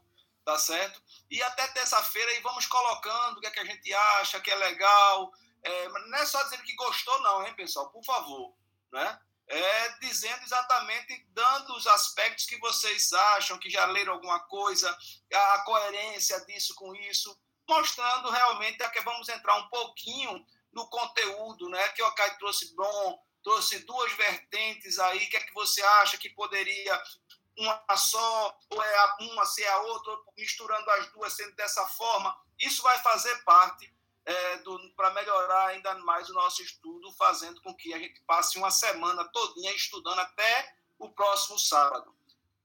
[0.50, 1.00] tá certo?
[1.30, 4.54] E até terça-feira aí vamos colocando o que, é que a gente acha, que é
[4.56, 5.30] legal.
[5.62, 7.88] É, não é só dizendo que gostou, não, hein, pessoal?
[7.90, 8.52] Por favor,
[8.92, 9.20] né?
[9.46, 14.96] É dizendo exatamente, dando os aspectos que vocês acham, que já leram alguma coisa,
[15.32, 17.36] a coerência disso com isso,
[17.68, 21.88] mostrando realmente que vamos entrar um pouquinho no conteúdo, né?
[21.90, 25.26] Que o Kai trouxe bom, trouxe duas vertentes aí.
[25.26, 27.02] O que é que você acha que poderia
[27.60, 32.36] uma só, ou é uma ser a outra, misturando as duas sendo dessa forma?
[32.58, 33.92] Isso vai fazer parte
[34.24, 34.62] é,
[34.96, 39.24] para melhorar ainda mais o nosso estudo, fazendo com que a gente passe uma semana
[39.28, 42.14] todinha estudando até o próximo sábado.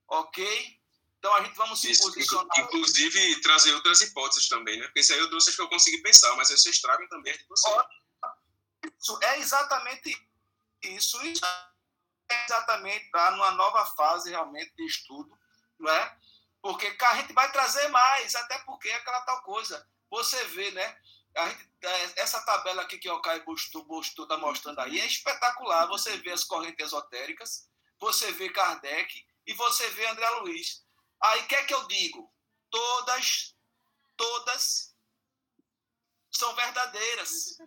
[0.08, 0.80] Ok?
[1.18, 2.60] Então a gente vamos se Isso, posicionar.
[2.60, 4.86] Inclusive trazer outras hipóteses também, né?
[4.86, 7.48] Porque isso aí eu trouxe que eu consegui pensar, mas vocês tragam também as de
[7.48, 7.76] vocês.
[9.00, 10.16] Isso é exatamente
[10.84, 11.75] isso é
[12.30, 15.38] exatamente está numa nova fase realmente de estudo,
[15.80, 16.18] não é?
[16.62, 19.88] Porque a gente vai trazer mais, até porque é aquela tal coisa.
[20.10, 20.98] Você vê, né?
[21.38, 25.86] Gente, é, essa tabela aqui que o Caio Bustu está mostrando aí é espetacular.
[25.88, 27.70] Você vê as correntes esotéricas,
[28.00, 30.84] você vê Kardec e você vê André Luiz.
[31.22, 32.34] Aí o que é que eu digo?
[32.72, 33.56] Todas,
[34.16, 34.96] todas
[36.32, 37.58] são verdadeiras.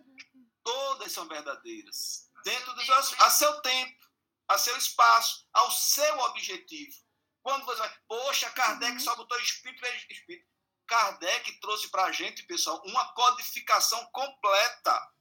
[0.63, 2.29] Todas são verdadeiras.
[2.43, 4.08] Dentro do a seu tempo,
[4.49, 6.97] a seu espaço, ao seu objetivo.
[7.41, 8.99] Quando você vai, poxa, Kardec uhum.
[8.99, 10.49] só botou espírito, espírito.
[10.87, 15.11] Kardec trouxe para a gente, pessoal, uma codificação completa.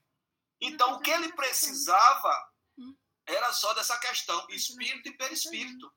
[0.61, 2.97] Então, o que ele precisava hum.
[3.27, 5.93] era só dessa questão, espírito e perispírito.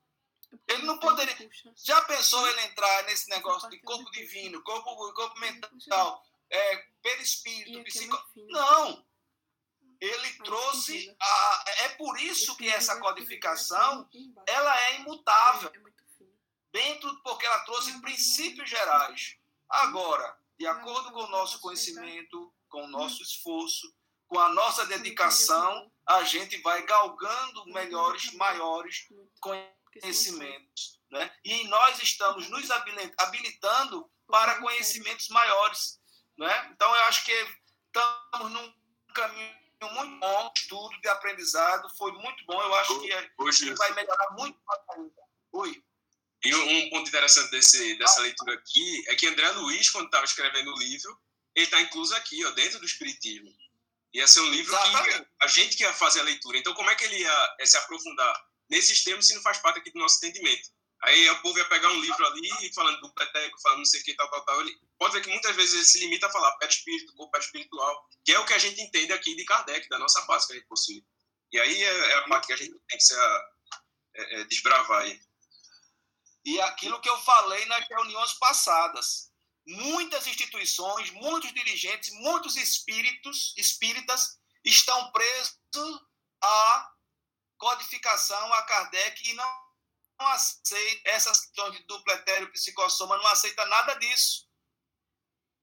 [0.68, 1.50] Ele não poderia.
[1.78, 8.22] Já pensou ele entrar nesse negócio de corpo divino, corpo, corpo mental, é, perispírito, psico...
[8.36, 9.06] Não!
[10.02, 11.16] Ele trouxe.
[11.22, 11.64] A...
[11.84, 14.10] É por isso que essa codificação
[14.47, 15.72] ela é imutável.
[15.74, 15.91] É
[16.72, 19.38] dentro, porque ela trouxe princípios gerais.
[19.70, 23.93] Agora, de acordo com o nosso conhecimento, com o nosso esforço,
[24.28, 29.08] com a nossa dedicação, a gente vai galgando melhores, maiores
[29.39, 30.99] conhecimentos.
[31.12, 31.30] Né?
[31.43, 32.70] E nós estamos nos
[33.18, 35.99] habilitando para conhecimentos maiores.
[36.38, 36.70] Né?
[36.72, 37.47] Então, eu acho que
[37.88, 38.74] estamos num
[39.14, 42.62] caminho muito bom, estudo de aprendizado, foi muito bom.
[42.62, 44.60] Eu acho que Hoje, vai melhorar muito
[44.96, 45.22] ainda.
[45.54, 45.84] Oi.
[46.44, 50.74] E um ponto interessante desse, dessa leitura aqui é que André Luiz, quando estava escrevendo
[50.74, 51.20] o livro,
[51.56, 53.54] ele está incluso aqui, ó, dentro do Espiritismo.
[54.14, 55.20] Ia ser um livro Exatamente.
[55.20, 56.58] que a gente que ia fazer a leitura.
[56.58, 59.80] Então, como é que ele ia, ia se aprofundar nesses termos se não faz parte
[59.80, 60.70] aqui do nosso entendimento?
[61.04, 64.04] Aí o povo ia pegar um livro ali, falando do peteco, falando não sei o
[64.04, 64.62] que, tal, tal, tal.
[64.62, 68.08] Ele, pode ver que muitas vezes ele se limita a falar pé espírito, corpo espiritual,
[68.24, 70.56] que é o que a gente entende aqui de Kardec, da nossa base que a
[70.58, 71.04] gente possui.
[71.52, 75.02] E aí é, é a parte que a gente tem que se é, é, desbravar
[75.02, 75.20] aí.
[76.45, 79.32] E aquilo que eu falei nas reuniões passadas.
[79.66, 85.56] Muitas instituições, muitos dirigentes, muitos espíritos, espíritas estão presos
[86.41, 86.91] à
[87.58, 89.61] codificação, a Kardec, e não,
[90.22, 94.48] não aceita essas questões de duplo etéreo, psicossoma, não aceita nada disso.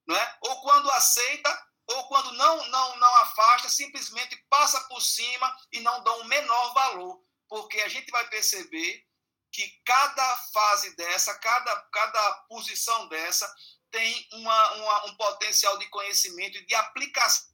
[0.07, 0.39] Não é?
[0.43, 6.03] Ou quando aceita, ou quando não, não, não afasta, simplesmente passa por cima e não
[6.03, 7.25] dá o um menor valor.
[7.49, 9.07] Porque a gente vai perceber
[9.53, 13.51] que cada fase dessa, cada, cada posição dessa,
[13.91, 17.49] tem uma, uma, um potencial de conhecimento e de aplicação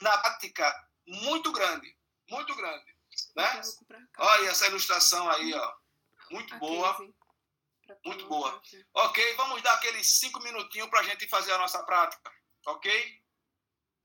[0.00, 1.96] na prática muito grande.
[2.30, 2.91] Muito grande.
[3.36, 3.62] Né?
[4.18, 5.74] Olha essa ilustração aí, ó.
[6.30, 6.96] Muito boa.
[8.04, 8.60] Muito boa.
[8.94, 12.32] Ok, vamos dar aqueles cinco minutinhos para a gente fazer a nossa prática.
[12.66, 13.21] Ok?